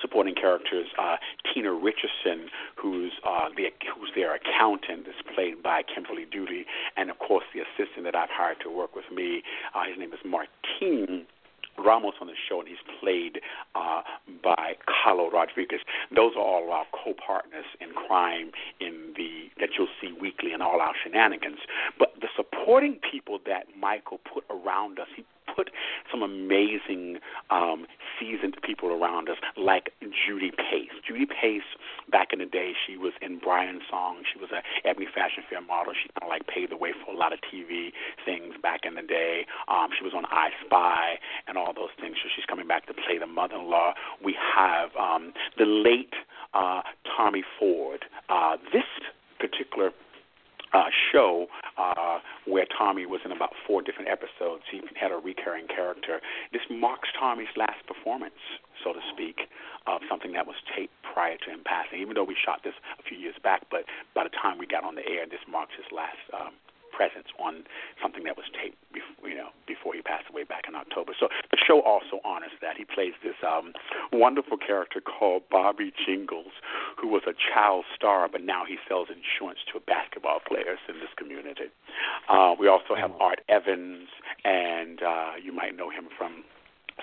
supporting 0.02 0.36
characters. 0.36 0.88
Uh, 0.98 1.18
Tina 1.54 1.74
Richardson, 1.74 2.50
who's 2.76 3.14
uh, 3.26 3.50
the 3.56 3.70
who's 3.94 4.12
their 4.16 4.36
accountant, 4.36 5.08
is 5.08 5.16
played 5.34 5.62
by 5.62 5.82
Kimberly 5.84 6.26
Duty, 6.30 6.66
and 6.96 7.10
of 7.10 7.20
course 7.20 7.46
the 7.54 7.62
assistant 7.62 8.06
that 8.06 8.16
I've 8.16 8.30
hired 8.32 8.58
to 8.64 8.70
work 8.70 8.96
with 8.96 9.06
me. 9.14 9.44
Uh, 9.76 9.84
his 9.90 9.98
name 9.98 10.14
is 10.14 10.20
Martin. 10.26 11.26
Ramos 11.78 12.16
on 12.22 12.28
the 12.28 12.34
show, 12.50 12.60
and 12.60 12.68
he's 12.68 12.78
played 13.00 13.40
uh, 13.76 14.02
by 14.44 14.76
Carlo 14.86 15.30
Rodriguez. 15.30 15.82
Those 16.14 16.34
are 16.36 16.44
all 16.44 16.72
our 16.72 16.86
co-partners 16.92 17.66
in 17.80 17.90
crime 17.90 18.52
in 18.80 19.14
the 19.16 19.50
that 19.60 19.70
you'll 19.78 19.88
see 20.02 20.14
weekly 20.20 20.54
in 20.54 20.62
all 20.62 20.82
our 20.82 20.94
shenanigans. 21.04 21.60
But 21.98 22.14
the 22.22 22.28
supporting 22.36 23.00
people 23.12 23.40
that 23.46 23.68
Michael 23.80 24.20
put 24.32 24.44
around 24.50 25.00
us, 25.00 25.08
he 25.16 25.24
put 25.58 25.72
some 26.12 26.22
amazing 26.22 27.18
um, 27.50 27.88
seasoned 28.20 28.56
people 28.62 28.94
around 28.94 29.28
us, 29.28 29.38
like 29.58 29.92
Judy 30.02 30.52
Pace. 30.52 30.94
Judy 31.06 31.26
Pace, 31.26 31.66
back 32.12 32.30
in 32.32 32.40
the 32.40 32.46
day, 32.46 32.74
she 32.86 32.96
was 32.96 33.14
in 33.22 33.40
Brian's 33.40 33.82
song. 33.90 34.22
She 34.32 34.40
was 34.40 34.52
a 34.52 34.62
Ebony 34.88 35.08
Fashion 35.14 35.44
Fair 35.50 35.62
model. 35.62 35.94
She 35.98 36.10
kind 36.14 36.24
of 36.24 36.30
like 36.30 36.46
paved 36.46 36.72
the 36.72 36.78
way 36.78 36.94
for 36.94 37.12
a 37.12 37.18
lot 37.18 37.34
of 37.34 37.40
TV 37.42 37.90
things 38.24 38.54
back 38.62 38.82
in 38.86 38.94
the 38.94 39.02
day. 39.02 39.48
Um, 39.68 39.90
she 39.98 40.06
was 40.06 40.14
on 40.14 40.26
I 40.30 40.50
Spy 40.64 41.18
and 41.48 41.58
all 41.58 41.74
those 41.74 41.94
things. 42.00 42.18
So 42.22 42.30
she's 42.34 42.46
coming 42.46 42.68
back 42.68 42.86
to 42.86 42.94
play 42.94 43.18
the 43.18 43.28
mother-in-law. 43.28 43.94
We 44.24 44.38
have 44.38 44.96
um, 44.96 45.34
the 45.58 45.66
late 45.66 46.14
uh, 46.54 46.82
Tommy 47.18 47.44
Ford. 47.58 48.06
Uh, 48.30 48.58
this 48.72 48.86
particular 49.40 49.92
uh, 50.74 50.86
show 51.12 51.48
Tommy 52.88 53.06
was 53.06 53.20
in 53.26 53.36
about 53.36 53.52
four 53.68 53.82
different 53.82 54.08
episodes. 54.08 54.64
He 54.72 54.80
had 54.96 55.12
a 55.12 55.20
recurring 55.20 55.68
character. 55.68 56.22
This 56.54 56.64
marks 56.72 57.10
Tommy's 57.20 57.52
last 57.58 57.84
performance, 57.86 58.40
so 58.82 58.94
to 58.94 59.04
speak, 59.12 59.52
of 59.88 60.00
something 60.08 60.32
that 60.40 60.48
was 60.48 60.56
taped 60.72 60.96
prior 61.04 61.36
to 61.36 61.52
him 61.52 61.68
passing. 61.68 62.00
Even 62.00 62.16
though 62.16 62.24
we 62.24 62.38
shot 62.40 62.64
this 62.64 62.80
a 62.96 63.04
few 63.04 63.18
years 63.18 63.36
back, 63.44 63.68
but 63.70 63.84
by 64.16 64.24
the 64.24 64.32
time 64.32 64.58
we 64.58 64.66
got 64.66 64.86
on 64.86 64.96
the 64.96 65.04
air, 65.04 65.28
this 65.28 65.44
marks 65.52 65.76
his 65.76 65.92
last 65.92 66.16
um, 66.32 66.56
presence 66.96 67.28
on 67.38 67.68
something 68.02 68.24
that 68.24 68.40
was 68.40 68.48
taped, 68.56 68.80
before, 68.96 69.28
you 69.28 69.36
know, 69.36 69.52
before 69.68 69.94
he 69.94 70.02
passed 70.02 70.26
away 70.32 70.48
back 70.48 70.64
in 70.68 70.74
October. 70.74 71.12
So 71.20 71.28
the 71.52 71.60
show 71.60 71.84
also 71.84 72.24
honors 72.24 72.56
that. 72.64 72.80
He 72.80 72.88
plays 72.88 73.14
this 73.20 73.38
um, 73.44 73.76
wonderful 74.16 74.58
character 74.58 75.04
called 75.04 75.44
Bobby 75.52 75.92
Jingles, 75.94 76.56
who 76.96 77.12
was 77.12 77.22
a 77.28 77.36
child 77.36 77.84
star, 77.94 78.26
but 78.32 78.42
now 78.42 78.64
he 78.64 78.80
sells 78.88 79.12
insurance 79.12 79.60
to 79.74 79.84
basketball 79.84 80.40
players 80.40 80.80
in 80.88 81.04
this. 81.04 81.12
Uh, 82.28 82.56
we 82.60 82.68
also 82.68 82.96
have 82.96 83.12
Art 83.20 83.42
Evans, 83.50 84.08
and 84.44 85.02
uh, 85.02 85.32
you 85.42 85.52
might 85.54 85.76
know 85.76 85.90
him 85.90 86.08
from 86.18 86.44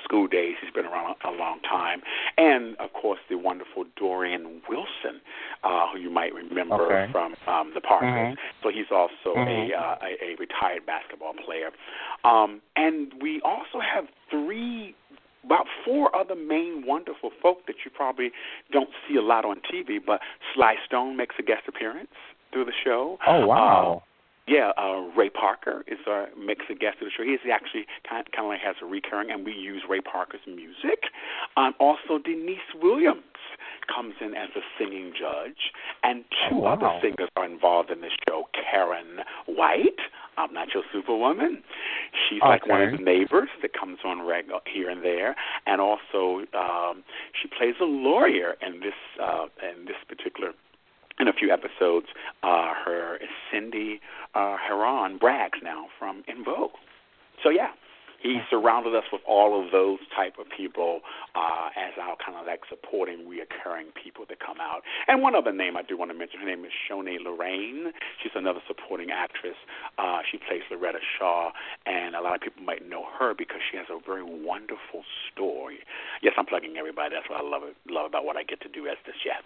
School 0.02 0.26
Daze. 0.26 0.56
He's 0.60 0.72
been 0.72 0.86
around 0.86 1.16
a 1.24 1.30
long 1.30 1.60
time. 1.60 2.02
And, 2.36 2.76
of 2.76 2.92
course, 2.92 3.20
the 3.30 3.36
wonderful 3.36 3.84
Dorien 4.00 4.60
Wilson, 4.68 5.20
uh, 5.62 5.86
who 5.92 5.98
you 5.98 6.10
might 6.10 6.34
remember 6.34 6.84
Okay. 6.84 7.12
from 7.12 7.36
um, 7.46 7.72
The 7.74 7.80
Parkers. 7.80 8.10
Mhm. 8.10 8.36
So 8.62 8.68
he's 8.70 8.90
also 8.90 9.34
Mhm. 9.36 9.70
a, 9.70 9.74
uh, 9.74 9.96
a, 10.02 10.32
a 10.32 10.34
retired 10.36 10.84
basketball 10.84 11.34
player. 11.34 11.70
Um, 12.24 12.60
and 12.76 13.12
we 13.22 13.40
also 13.42 13.78
have 13.80 14.08
three 14.30 14.94
about 15.44 15.66
four 15.84 16.14
other 16.16 16.34
main 16.34 16.86
wonderful 16.86 17.30
folk 17.42 17.66
that 17.66 17.84
you 17.84 17.90
probably 17.90 18.32
don't 18.72 18.88
see 19.06 19.16
a 19.16 19.22
lot 19.22 19.44
on 19.44 19.60
TV, 19.60 19.98
but 20.04 20.20
Sly 20.54 20.76
Stone 20.86 21.16
makes 21.16 21.34
a 21.38 21.42
guest 21.42 21.68
appearance 21.68 22.14
through 22.50 22.64
the 22.64 22.72
show. 22.72 23.18
Oh 23.26 23.46
wow. 23.46 24.02
Yeah, 24.46 24.72
uh, 24.76 25.08
Ray 25.16 25.30
Parker 25.30 25.84
is 25.88 25.98
uh, 26.06 26.26
makes 26.38 26.66
a 26.70 26.74
guest 26.74 26.98
of 27.00 27.06
the 27.06 27.10
show. 27.16 27.22
He's 27.24 27.40
actually 27.50 27.86
kind 28.08 28.26
kind 28.32 28.44
of 28.46 28.50
like 28.50 28.60
has 28.60 28.76
a 28.82 28.86
recurring, 28.86 29.30
and 29.30 29.44
we 29.44 29.52
use 29.52 29.82
Ray 29.88 30.00
Parker's 30.00 30.40
music. 30.46 31.08
Um, 31.56 31.72
also, 31.80 32.18
Deniece 32.22 32.58
Williams 32.82 33.22
comes 33.94 34.14
in 34.20 34.34
as 34.34 34.50
a 34.56 34.60
singing 34.78 35.12
judge, 35.18 35.72
and 36.02 36.24
two 36.48 36.56
Oh, 36.56 36.60
wow. 36.60 36.72
other 36.74 36.90
singers 37.00 37.28
are 37.36 37.44
involved 37.46 37.90
in 37.90 38.00
the 38.00 38.10
show. 38.28 38.48
Karyn 38.54 39.22
White, 39.46 40.00
I'm 40.36 40.52
not 40.52 40.68
your 40.74 40.82
superwoman. 40.92 41.62
She's 42.28 42.40
like 42.42 42.66
one 42.66 42.82
of 42.82 42.90
the 42.98 43.04
neighbors 43.04 43.48
that 43.62 43.72
comes 43.78 43.98
on 44.04 44.22
regular 44.26 44.60
here 44.72 44.90
and 44.90 45.02
there, 45.04 45.36
and 45.66 45.80
also 45.80 46.44
um, 46.58 47.02
she 47.40 47.48
plays 47.48 47.74
a 47.80 47.84
lawyer 47.84 48.56
in 48.60 48.80
this 48.80 48.98
uh, 49.22 49.46
in 49.62 49.84
this 49.86 49.96
particular 50.08 50.33
few 51.44 51.52
episodes, 51.52 52.06
uh, 52.42 52.72
her 52.84 53.18
Cindy 53.52 54.00
uh, 54.34 54.56
Herron 54.56 55.18
Braggs 55.18 55.62
now 55.62 55.86
from 55.98 56.22
En 56.28 56.44
Vogue. 56.44 56.72
So 57.42 57.50
yeah, 57.50 57.68
he 58.24 58.40
surrounded 58.48 58.96
us 58.96 59.04
with 59.12 59.20
all 59.28 59.52
of 59.52 59.70
those 59.70 60.00
type 60.16 60.40
of 60.40 60.48
people 60.48 61.04
uh, 61.36 61.68
as 61.76 61.92
our 62.00 62.16
kind 62.16 62.40
of 62.40 62.48
like 62.48 62.64
supporting, 62.72 63.28
reoccurring 63.28 63.92
people 63.92 64.24
that 64.32 64.40
come 64.40 64.56
out. 64.64 64.80
And 65.06 65.20
one 65.20 65.36
other 65.36 65.52
name 65.52 65.76
I 65.76 65.84
do 65.84 66.00
want 66.00 66.10
to 66.10 66.16
mention, 66.16 66.40
her 66.40 66.48
name 66.48 66.64
is 66.64 66.72
Shonee 66.72 67.20
Lorraine. 67.20 67.92
She's 68.22 68.32
another 68.34 68.64
supporting 68.66 69.12
actress. 69.12 69.60
Uh, 70.00 70.24
she 70.24 70.40
plays 70.40 70.64
Loretta 70.72 71.04
Shaw, 71.04 71.52
and 71.84 72.16
a 72.16 72.24
lot 72.24 72.34
of 72.34 72.40
people 72.40 72.64
might 72.64 72.88
know 72.88 73.04
her 73.20 73.36
because 73.36 73.60
she 73.60 73.76
has 73.76 73.86
a 73.92 74.00
very 74.00 74.24
wonderful 74.24 75.04
story. 75.28 75.84
Yes, 76.24 76.32
I'm 76.40 76.46
plugging 76.46 76.80
everybody. 76.80 77.12
That's 77.12 77.28
what 77.28 77.44
I 77.44 77.44
love 77.44 77.76
love 77.92 78.08
about 78.08 78.24
what 78.24 78.40
I 78.40 78.42
get 78.42 78.64
to 78.64 78.72
do 78.72 78.88
as 78.88 78.96
the 79.04 79.12
chef. 79.12 79.44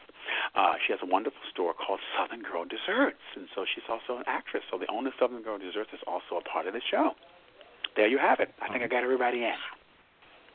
Uh, 0.55 0.79
she 0.87 0.95
has 0.95 1.03
a 1.03 1.11
wonderful 1.11 1.43
store 1.51 1.75
called 1.75 1.99
Southern 2.15 2.47
Girl 2.47 2.63
Desserts, 2.63 3.27
and 3.35 3.51
so 3.59 3.67
she's 3.67 3.91
also 3.91 4.23
an 4.23 4.25
actress. 4.31 4.63
So 4.71 4.79
the 4.79 4.87
owner 4.87 5.11
of 5.11 5.19
Southern 5.19 5.43
Girl 5.43 5.59
Desserts 5.59 5.91
is 5.91 6.01
also 6.07 6.39
a 6.39 6.45
part 6.47 6.71
of 6.71 6.79
the 6.79 6.85
show 6.87 7.19
there 7.99 8.09
you 8.09 8.17
have 8.19 8.39
it. 8.41 8.49
I 8.63 8.73
think 8.73 8.83
I 8.83 8.87
got 8.87 9.03
everybody 9.03 9.45
in. 9.45 9.53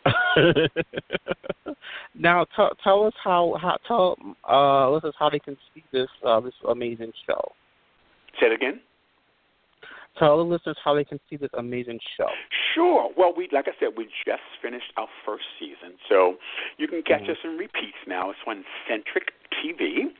now, 2.15 2.45
t- 2.45 2.75
tell 2.83 3.05
us 3.05 3.13
how, 3.21 3.57
how 3.61 3.77
tell 3.87 4.17
uh, 4.49 4.89
listeners 4.89 5.13
how 5.19 5.29
they 5.29 5.39
can 5.39 5.57
see 5.73 5.83
this 5.91 6.07
uh, 6.25 6.39
this 6.39 6.53
amazing 6.69 7.11
show. 7.27 7.51
Say 8.39 8.47
it 8.47 8.53
again. 8.53 8.79
Tell 10.17 10.37
the 10.37 10.43
listeners 10.43 10.77
how 10.83 10.95
they 10.95 11.03
can 11.03 11.19
see 11.29 11.35
this 11.35 11.49
amazing 11.57 11.99
show. 12.17 12.27
Sure. 12.73 13.09
Well, 13.17 13.33
we 13.35 13.49
like 13.51 13.67
I 13.67 13.71
said, 13.79 13.89
we 13.97 14.05
just 14.25 14.41
finished 14.61 14.93
our 14.95 15.07
first 15.25 15.43
season, 15.59 15.97
so 16.07 16.35
you 16.77 16.87
can 16.87 17.03
catch 17.03 17.23
mm-hmm. 17.23 17.31
us 17.31 17.37
in 17.43 17.57
repeats 17.57 17.97
now. 18.07 18.29
It's 18.29 18.39
on 18.47 18.63
Centric 18.87 19.31
TV. 19.53 20.13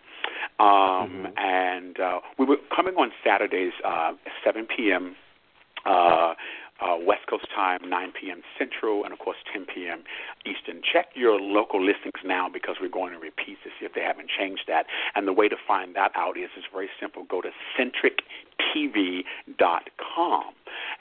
Um, 0.60 0.68
mm-hmm. 0.68 1.26
And 1.38 2.00
uh, 2.00 2.20
we 2.38 2.46
were 2.46 2.58
coming 2.76 2.96
on 2.96 3.12
Saturdays, 3.26 3.74
uh, 3.86 4.12
7 4.46 4.68
p.m. 4.76 5.16
Uh, 5.86 6.34
uh, 6.84 6.98
West 7.00 7.28
Coast 7.30 7.48
time, 7.56 7.80
9 7.88 8.14
p.m. 8.20 8.42
Central, 8.58 9.04
and 9.04 9.14
of 9.14 9.20
course 9.20 9.38
10 9.52 9.66
p.m. 9.66 10.04
Eastern. 10.46 10.82
Check 10.84 11.08
your 11.16 11.40
local 11.40 11.84
listings 11.84 12.20
now 12.26 12.50
because 12.50 12.76
we're 12.82 12.90
going 12.90 13.14
to 13.14 13.20
repeat 13.20 13.58
to 13.64 13.70
see 13.80 13.86
if 13.86 13.94
they 13.94 14.02
haven't 14.02 14.30
changed 14.30 14.64
that. 14.68 14.86
And 15.16 15.28
the 15.28 15.34
way 15.34 15.48
to 15.48 15.56
find 15.68 15.96
that 15.96 16.12
out 16.16 16.38
is 16.38 16.50
it's 16.58 16.68
very 16.72 16.90
simple. 17.00 17.24
Go 17.24 17.42
to 17.42 17.52
centrictv.com. 18.76 20.44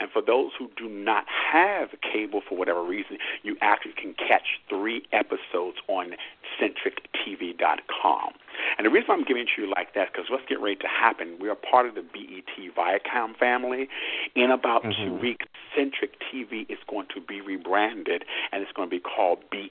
And 0.01 0.11
for 0.11 0.23
those 0.23 0.51
who 0.59 0.69
do 0.77 0.89
not 0.89 1.25
have 1.29 1.91
cable 2.01 2.43
for 2.47 2.57
whatever 2.57 2.83
reason, 2.83 3.19
you 3.43 3.57
actually 3.61 3.95
can 4.01 4.15
catch 4.15 4.61
three 4.69 5.03
episodes 5.13 5.79
on 5.89 6.15
centrictv.com. 6.61 8.33
And 8.77 8.87
the 8.87 8.91
reason 8.91 9.11
I'm 9.11 9.25
giving 9.25 9.43
it 9.45 9.49
to 9.57 9.63
you 9.63 9.71
like 9.71 9.95
that 9.95 10.09
is 10.09 10.09
because 10.13 10.31
what's 10.31 10.45
getting 10.49 10.63
ready 10.65 10.77
to 10.77 10.89
happen, 10.89 11.39
we 11.41 11.49
are 11.49 11.55
part 11.55 11.87
of 11.87 11.95
the 11.95 12.03
BET 12.03 12.75
Viacom 12.77 13.37
family. 13.37 13.89
In 14.35 14.51
about 14.51 14.83
mm-hmm. 14.85 15.05
two 15.05 15.15
weeks, 15.15 15.47
Centric 15.77 16.13
TV 16.21 16.71
is 16.71 16.79
going 16.89 17.07
to 17.15 17.21
be 17.21 17.41
rebranded, 17.41 18.25
and 18.51 18.63
it's 18.63 18.73
going 18.73 18.89
to 18.89 18.95
be 18.95 19.01
called 19.01 19.39
BET 19.51 19.71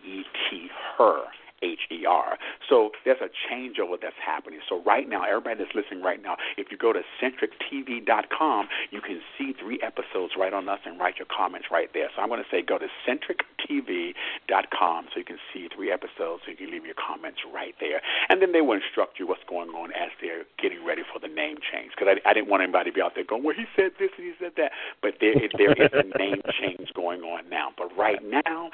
Her. 0.97 1.23
H 1.61 1.87
E 1.91 2.05
R. 2.05 2.37
So 2.69 2.91
there's 3.05 3.21
a 3.21 3.29
changeover 3.49 3.97
that's 4.01 4.15
happening. 4.23 4.59
So 4.67 4.81
right 4.83 5.07
now, 5.07 5.23
everybody 5.23 5.63
that's 5.63 5.75
listening 5.75 6.03
right 6.03 6.21
now, 6.21 6.37
if 6.57 6.71
you 6.71 6.77
go 6.77 6.93
to 6.93 7.01
centrictv.com, 7.21 8.67
you 8.91 9.01
can 9.01 9.21
see 9.37 9.53
three 9.59 9.79
episodes 9.81 10.33
right 10.37 10.53
on 10.53 10.69
us 10.69 10.79
and 10.85 10.99
write 10.99 11.17
your 11.17 11.27
comments 11.27 11.67
right 11.71 11.89
there. 11.93 12.09
So 12.15 12.21
I'm 12.21 12.29
going 12.29 12.43
to 12.43 12.49
say 12.49 12.61
go 12.61 12.77
to 12.77 12.87
centrictv.com 13.07 15.05
so 15.13 15.19
you 15.19 15.25
can 15.25 15.39
see 15.53 15.67
three 15.73 15.91
episodes 15.91 16.43
so 16.45 16.51
you 16.51 16.57
can 16.57 16.71
leave 16.71 16.85
your 16.85 16.95
comments 16.95 17.39
right 17.53 17.75
there. 17.79 18.01
And 18.29 18.41
then 18.41 18.51
they 18.51 18.61
will 18.61 18.77
instruct 18.77 19.19
you 19.19 19.27
what's 19.27 19.43
going 19.47 19.69
on 19.69 19.91
as 19.93 20.09
they're 20.21 20.45
getting 20.61 20.85
ready 20.85 21.03
for 21.11 21.19
the 21.19 21.27
name 21.27 21.57
change. 21.71 21.91
Because 21.95 22.17
I, 22.17 22.29
I 22.29 22.33
didn't 22.33 22.49
want 22.49 22.63
anybody 22.63 22.91
to 22.91 22.95
be 22.95 23.01
out 23.01 23.13
there 23.15 23.23
going, 23.23 23.43
well, 23.43 23.55
he 23.55 23.65
said 23.75 23.91
this 23.99 24.09
and 24.17 24.25
he 24.25 24.33
said 24.39 24.53
that. 24.57 24.71
But 25.01 25.15
there, 25.19 25.35
there 25.57 25.73
is 25.73 25.91
a 25.93 26.05
name 26.17 26.41
change 26.61 26.89
going 26.93 27.21
on 27.21 27.49
now. 27.49 27.69
But 27.77 27.95
right 27.97 28.19
now, 28.23 28.71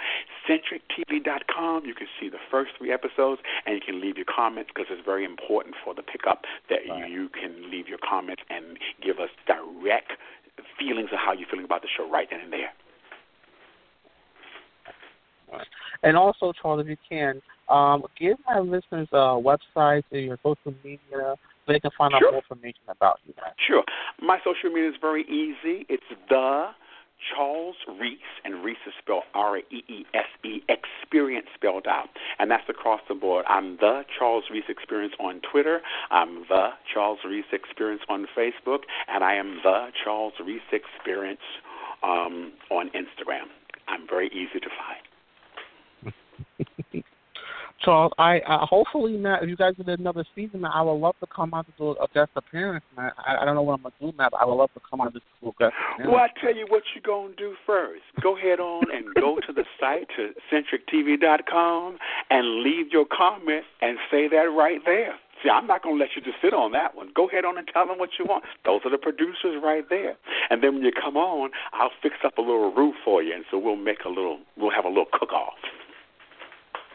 centrictv.com, 0.47 1.85
you 1.85 1.93
can 1.93 2.07
see 2.19 2.29
the 2.29 2.39
first 2.49 2.71
three 2.77 2.91
episodes, 2.91 3.41
and 3.65 3.75
you 3.75 3.81
can 3.85 4.01
leave 4.01 4.17
your 4.17 4.25
comments 4.25 4.71
because 4.73 4.87
it's 4.89 5.05
very 5.05 5.25
important 5.25 5.75
for 5.83 5.93
the 5.93 6.01
pickup 6.01 6.43
that 6.69 6.79
right. 6.89 7.09
you, 7.09 7.29
can 7.29 7.69
leave 7.69 7.87
your 7.87 7.99
comments 7.99 8.41
and 8.49 8.77
give 9.03 9.19
us 9.19 9.29
direct 9.45 10.13
feelings 10.79 11.09
of 11.11 11.19
how 11.19 11.33
you're 11.33 11.47
feeling 11.49 11.65
about 11.65 11.81
the 11.81 11.87
show 11.95 12.09
right 12.09 12.27
then 12.31 12.39
and 12.41 12.53
there. 12.53 12.71
And 16.03 16.17
also, 16.17 16.53
Charles, 16.61 16.81
if 16.81 16.87
you 16.87 16.97
can, 17.07 17.41
um, 17.69 18.03
give 18.19 18.37
my 18.45 18.59
listeners 18.59 19.07
uh, 19.11 19.35
websites 19.39 20.03
and 20.11 20.25
your 20.25 20.37
social 20.43 20.73
media 20.83 20.99
so 21.11 21.73
they 21.73 21.79
can 21.79 21.91
find 21.97 22.13
sure. 22.17 22.27
out 22.27 22.33
more 22.33 22.41
information 22.41 22.81
about 22.89 23.19
you. 23.25 23.33
Guys. 23.35 23.53
Sure. 23.65 23.83
My 24.21 24.39
social 24.39 24.69
media 24.69 24.89
is 24.89 24.95
very 25.01 25.23
easy. 25.23 25.85
It's 25.89 26.03
the 26.29 26.69
Charles 27.33 27.75
Reese, 27.99 28.19
and 28.43 28.63
Reese 28.63 28.77
is 28.85 28.93
spelled 29.01 29.23
R 29.33 29.57
E 29.57 29.63
E 29.71 30.05
S 30.13 30.29
E, 30.45 30.61
experience 30.69 31.47
spelled 31.55 31.87
out. 31.87 32.09
And 32.39 32.49
that's 32.49 32.67
across 32.69 33.01
the 33.07 33.15
board. 33.15 33.45
I'm 33.47 33.77
the 33.77 34.03
Charles 34.17 34.45
Reese 34.51 34.69
Experience 34.69 35.13
on 35.19 35.41
Twitter. 35.51 35.81
I'm 36.11 36.45
the 36.49 36.69
Charles 36.93 37.19
Reese 37.25 37.51
Experience 37.51 38.01
on 38.09 38.27
Facebook. 38.37 38.81
And 39.07 39.23
I 39.23 39.35
am 39.35 39.59
the 39.63 39.87
Charles 40.03 40.33
Reese 40.45 40.61
Experience 40.71 41.41
um, 42.03 42.53
on 42.69 42.89
Instagram. 42.89 43.47
I'm 43.87 44.07
very 44.07 44.27
easy 44.27 44.59
to 44.59 44.69
find. 44.69 45.06
Charles, 47.83 48.11
I 48.17 48.39
uh, 48.39 48.65
hopefully 48.65 49.13
now 49.13 49.37
if 49.41 49.49
you 49.49 49.55
guys 49.55 49.75
did 49.75 49.87
another 49.87 50.25
season, 50.35 50.65
I 50.65 50.81
would 50.81 50.93
love 50.93 51.15
to 51.19 51.27
come 51.33 51.53
out 51.53 51.65
to 51.67 51.73
do 51.77 51.91
a 51.91 52.07
guest 52.13 52.31
appearance, 52.35 52.83
man. 52.95 53.11
I, 53.17 53.37
I 53.41 53.45
don't 53.45 53.55
know 53.55 53.61
what 53.61 53.75
I'm 53.75 53.83
gonna 53.83 53.95
do 53.99 54.17
now, 54.17 54.29
but 54.31 54.41
I 54.41 54.45
would 54.45 54.55
love 54.55 54.73
to 54.73 54.81
come 54.89 55.01
out 55.01 55.13
to 55.13 55.19
do 55.19 55.49
a 55.49 55.51
guest 55.59 55.75
appearance. 55.93 56.11
Well, 56.11 56.21
I 56.23 56.29
tell 56.41 56.55
you 56.55 56.65
what 56.69 56.83
you're 56.93 57.05
gonna 57.05 57.35
do 57.35 57.55
first. 57.65 58.03
Go 58.21 58.37
ahead 58.37 58.59
on 58.59 58.83
and 58.91 59.13
go 59.15 59.37
to 59.45 59.53
the 59.53 59.63
site 59.79 60.07
to 60.15 60.33
centrictv.com 60.51 61.97
and 62.29 62.63
leave 62.63 62.91
your 62.91 63.05
comment 63.05 63.65
and 63.81 63.97
say 64.09 64.27
that 64.27 64.49
right 64.57 64.81
there. 64.85 65.13
See, 65.43 65.49
I'm 65.49 65.67
not 65.67 65.83
going 65.83 65.97
to 65.97 65.99
let 65.99 66.15
you 66.15 66.21
just 66.21 66.37
sit 66.41 66.53
on 66.53 66.71
that 66.71 66.95
one. 66.95 67.09
Go 67.15 67.27
ahead 67.27 67.45
on 67.45 67.57
and 67.57 67.67
tell 67.71 67.85
them 67.85 67.99
what 67.99 68.09
you 68.17 68.25
want. 68.25 68.43
Those 68.65 68.81
are 68.85 68.91
the 68.91 68.97
producers 68.97 69.61
right 69.61 69.85
there. 69.87 70.17
And 70.49 70.63
then 70.63 70.75
when 70.75 70.83
you 70.83 70.91
come 70.91 71.15
on, 71.15 71.51
I'll 71.73 71.91
fix 72.01 72.15
up 72.25 72.37
a 72.37 72.41
little 72.41 72.73
roof 72.73 72.95
for 73.05 73.21
you, 73.21 73.35
and 73.35 73.45
so 73.51 73.59
we'll 73.59 73.75
make 73.75 74.03
a 74.05 74.09
little, 74.09 74.39
we'll 74.57 74.71
have 74.71 74.85
a 74.85 74.89
little 74.89 75.05
cook-off. 75.11 75.53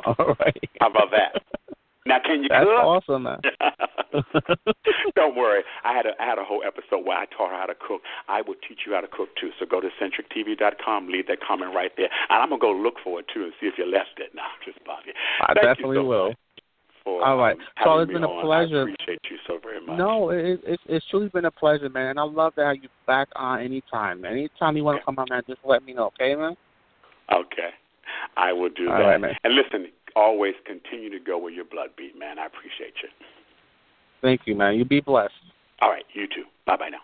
All 0.19 0.37
right. 0.41 0.71
How 0.81 0.91
about 0.91 1.11
that? 1.11 1.43
Now, 2.05 2.19
can 2.25 2.43
you 2.43 2.49
That's 2.49 2.65
cook? 2.65 2.83
awesome, 2.83 3.23
man. 3.23 3.41
Don't 5.15 5.37
worry. 5.37 5.63
I 5.85 5.95
had 5.95 6.07
a 6.07 6.11
I 6.21 6.27
had 6.27 6.39
a 6.39 6.45
whole 6.45 6.63
episode 6.67 7.07
where 7.07 7.17
I 7.17 7.27
taught 7.27 7.51
her 7.51 7.57
how 7.57 7.67
to 7.67 7.75
cook. 7.75 8.03
I 8.29 8.43
will 8.43 8.57
teach 8.67 8.81
you 8.87 8.95
how 8.95 9.01
to 9.01 9.09
cook 9.09 9.29
too. 9.41 9.51
So 9.61 9.67
go 9.67 9.81
to 9.81 9.89
centrictv.com, 10.03 11.09
leave 11.09 11.29
that 11.29 11.39
comment 11.47 11.75
right 11.75 11.93
there, 11.97 12.09
and 12.29 12.43
I'm 12.43 12.49
gonna 12.51 12.61
go 12.61 12.73
look 12.73 12.95
for 13.05 13.21
it 13.21 13.27
too 13.33 13.45
and 13.45 13.53
see 13.61 13.67
if 13.67 13.75
you 13.79 13.87
left 13.87 14.19
it. 14.19 14.33
No, 14.43 14.43
just 14.65 14.85
Bobby. 14.85 15.13
I 15.43 15.55
Thank 15.55 15.67
definitely 15.67 15.99
so 15.99 16.05
will. 16.05 16.35
For, 17.05 17.25
All 17.25 17.37
right. 17.37 17.57
Um, 17.57 17.63
so 17.85 17.99
it's 17.99 18.13
been 18.13 18.25
a 18.25 18.29
on. 18.29 18.45
pleasure. 18.45 18.89
I 18.89 18.93
appreciate 18.93 19.21
you 19.31 19.37
so 19.47 19.59
very 19.63 19.85
much. 19.85 19.99
No, 19.99 20.31
it, 20.31 20.61
it, 20.65 20.81
it's 20.87 21.07
truly 21.11 21.29
been 21.29 21.45
a 21.45 21.51
pleasure, 21.51 21.89
man. 21.89 22.11
And 22.11 22.19
I 22.21 22.23
love 22.23 22.55
to 22.57 22.65
have 22.65 22.77
you 22.77 22.89
back 23.07 23.29
on 23.37 23.61
anytime. 23.61 24.25
Anytime 24.25 24.77
you 24.77 24.85
want 24.85 25.01
to 25.01 25.05
come 25.05 25.19
on, 25.19 25.27
man, 25.31 25.43
just 25.47 25.61
let 25.65 25.85
me 25.85 25.95
know, 25.95 26.07
okay, 26.07 26.35
man? 26.35 26.57
Okay. 27.33 27.71
I 28.37 28.53
will 28.53 28.71
do 28.71 28.91
All 28.91 28.99
that. 28.99 29.05
Right, 29.05 29.21
man. 29.21 29.35
And 29.45 29.55
listen, 29.55 29.89
always 30.17 30.55
continue 30.65 31.11
to 31.11 31.19
go 31.19 31.39
where 31.39 31.53
your 31.53 31.65
blood 31.65 31.91
beat, 31.97 32.19
man. 32.19 32.39
I 32.39 32.47
appreciate 32.47 32.95
you. 33.03 33.09
Thank 34.21 34.43
you, 34.47 34.55
man. 34.55 34.75
You 34.75 34.85
be 34.85 35.01
blessed. 35.01 35.35
All 35.81 35.91
right, 35.91 36.05
you 36.13 36.27
too. 36.27 36.45
Bye 36.67 36.77
bye 36.77 36.89
now. 36.89 36.99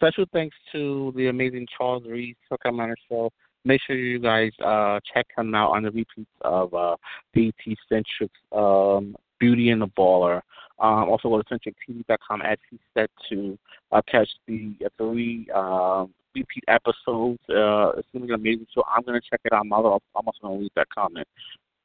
Special 0.00 0.24
thanks 0.32 0.56
to 0.72 1.12
the 1.14 1.26
amazing 1.26 1.66
Charles 1.76 2.04
Reese 2.06 2.34
for 2.48 2.56
coming 2.56 2.80
on 2.80 2.88
the 2.88 2.96
show. 3.06 3.30
Make 3.66 3.82
sure 3.86 3.96
you 3.96 4.18
guys 4.18 4.50
uh, 4.64 4.98
check 5.12 5.26
him 5.36 5.54
out 5.54 5.72
on 5.72 5.82
the 5.82 5.90
repeats 5.90 6.30
of 6.40 6.72
uh, 6.72 6.96
BET 7.34 7.52
Centric 7.86 8.30
um, 8.50 9.14
Beauty 9.38 9.68
and 9.68 9.82
the 9.82 9.88
Baller. 9.88 10.40
Um, 10.78 11.10
also 11.10 11.28
go 11.28 11.42
to 11.42 11.44
centrictv.com 11.44 12.40
as 12.40 12.56
he 12.70 12.78
said 12.94 13.10
to 13.28 13.58
uh, 13.92 14.00
catch 14.10 14.30
the 14.46 14.72
uh, 14.82 14.88
three 14.96 15.46
uh, 15.54 16.06
repeat 16.34 16.64
episodes. 16.68 17.38
Uh, 17.50 17.90
it's 17.98 18.08
going 18.14 18.22
to 18.22 18.28
be 18.28 18.32
amazing 18.32 18.68
show. 18.74 18.82
I'm 18.88 19.02
going 19.02 19.20
to 19.20 19.28
check 19.28 19.40
it 19.44 19.52
out. 19.52 19.66
I'm 19.66 19.70
also 19.74 20.00
going 20.40 20.56
to 20.56 20.62
leave 20.62 20.70
that 20.76 20.88
comment. 20.88 21.28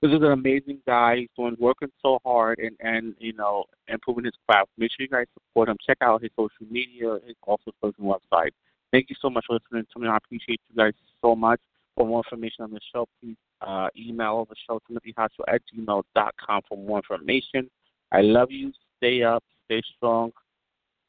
This 0.05 0.17
is 0.17 0.21
an 0.21 0.33
amazing 0.33 0.81
guy. 0.85 1.15
He's 1.17 1.29
doing 1.35 1.55
working 1.59 1.89
so 1.99 2.19
hard 2.23 2.59
and 2.59 2.75
and 2.79 3.15
you 3.17 3.33
know 3.33 3.63
improving 3.87 4.25
his 4.25 4.35
craft. 4.47 4.69
Make 4.77 4.91
sure 4.91 5.03
you 5.03 5.09
guys 5.09 5.25
support 5.33 5.67
him. 5.67 5.77
Check 5.83 5.97
out 6.01 6.21
his 6.21 6.29
social 6.35 6.67
media, 6.69 7.17
his 7.25 7.35
also 7.41 7.71
social 7.83 8.03
website. 8.03 8.51
Thank 8.91 9.09
you 9.09 9.15
so 9.19 9.31
much 9.31 9.45
for 9.47 9.53
listening 9.53 9.87
to 9.91 9.99
me. 9.99 10.07
I 10.07 10.17
appreciate 10.17 10.61
you 10.69 10.75
guys 10.75 10.93
so 11.23 11.35
much. 11.35 11.59
For 11.95 12.05
more 12.05 12.19
information 12.19 12.65
on 12.65 12.71
the 12.71 12.79
show, 12.93 13.07
please 13.19 13.35
uh, 13.61 13.87
email 13.97 14.45
the 14.47 14.55
show, 14.69 14.79
timothyhospital 14.87 15.45
at 15.47 15.61
gmail.com 15.73 16.61
for 16.69 16.77
more 16.77 16.99
information. 16.99 17.67
I 18.11 18.21
love 18.21 18.51
you. 18.51 18.73
Stay 18.97 19.23
up. 19.23 19.43
Stay 19.65 19.81
strong. 19.97 20.33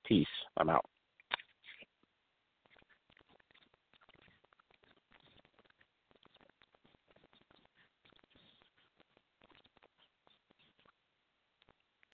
Peace. 0.07 0.27
I'm 0.57 0.71
out. 0.71 0.87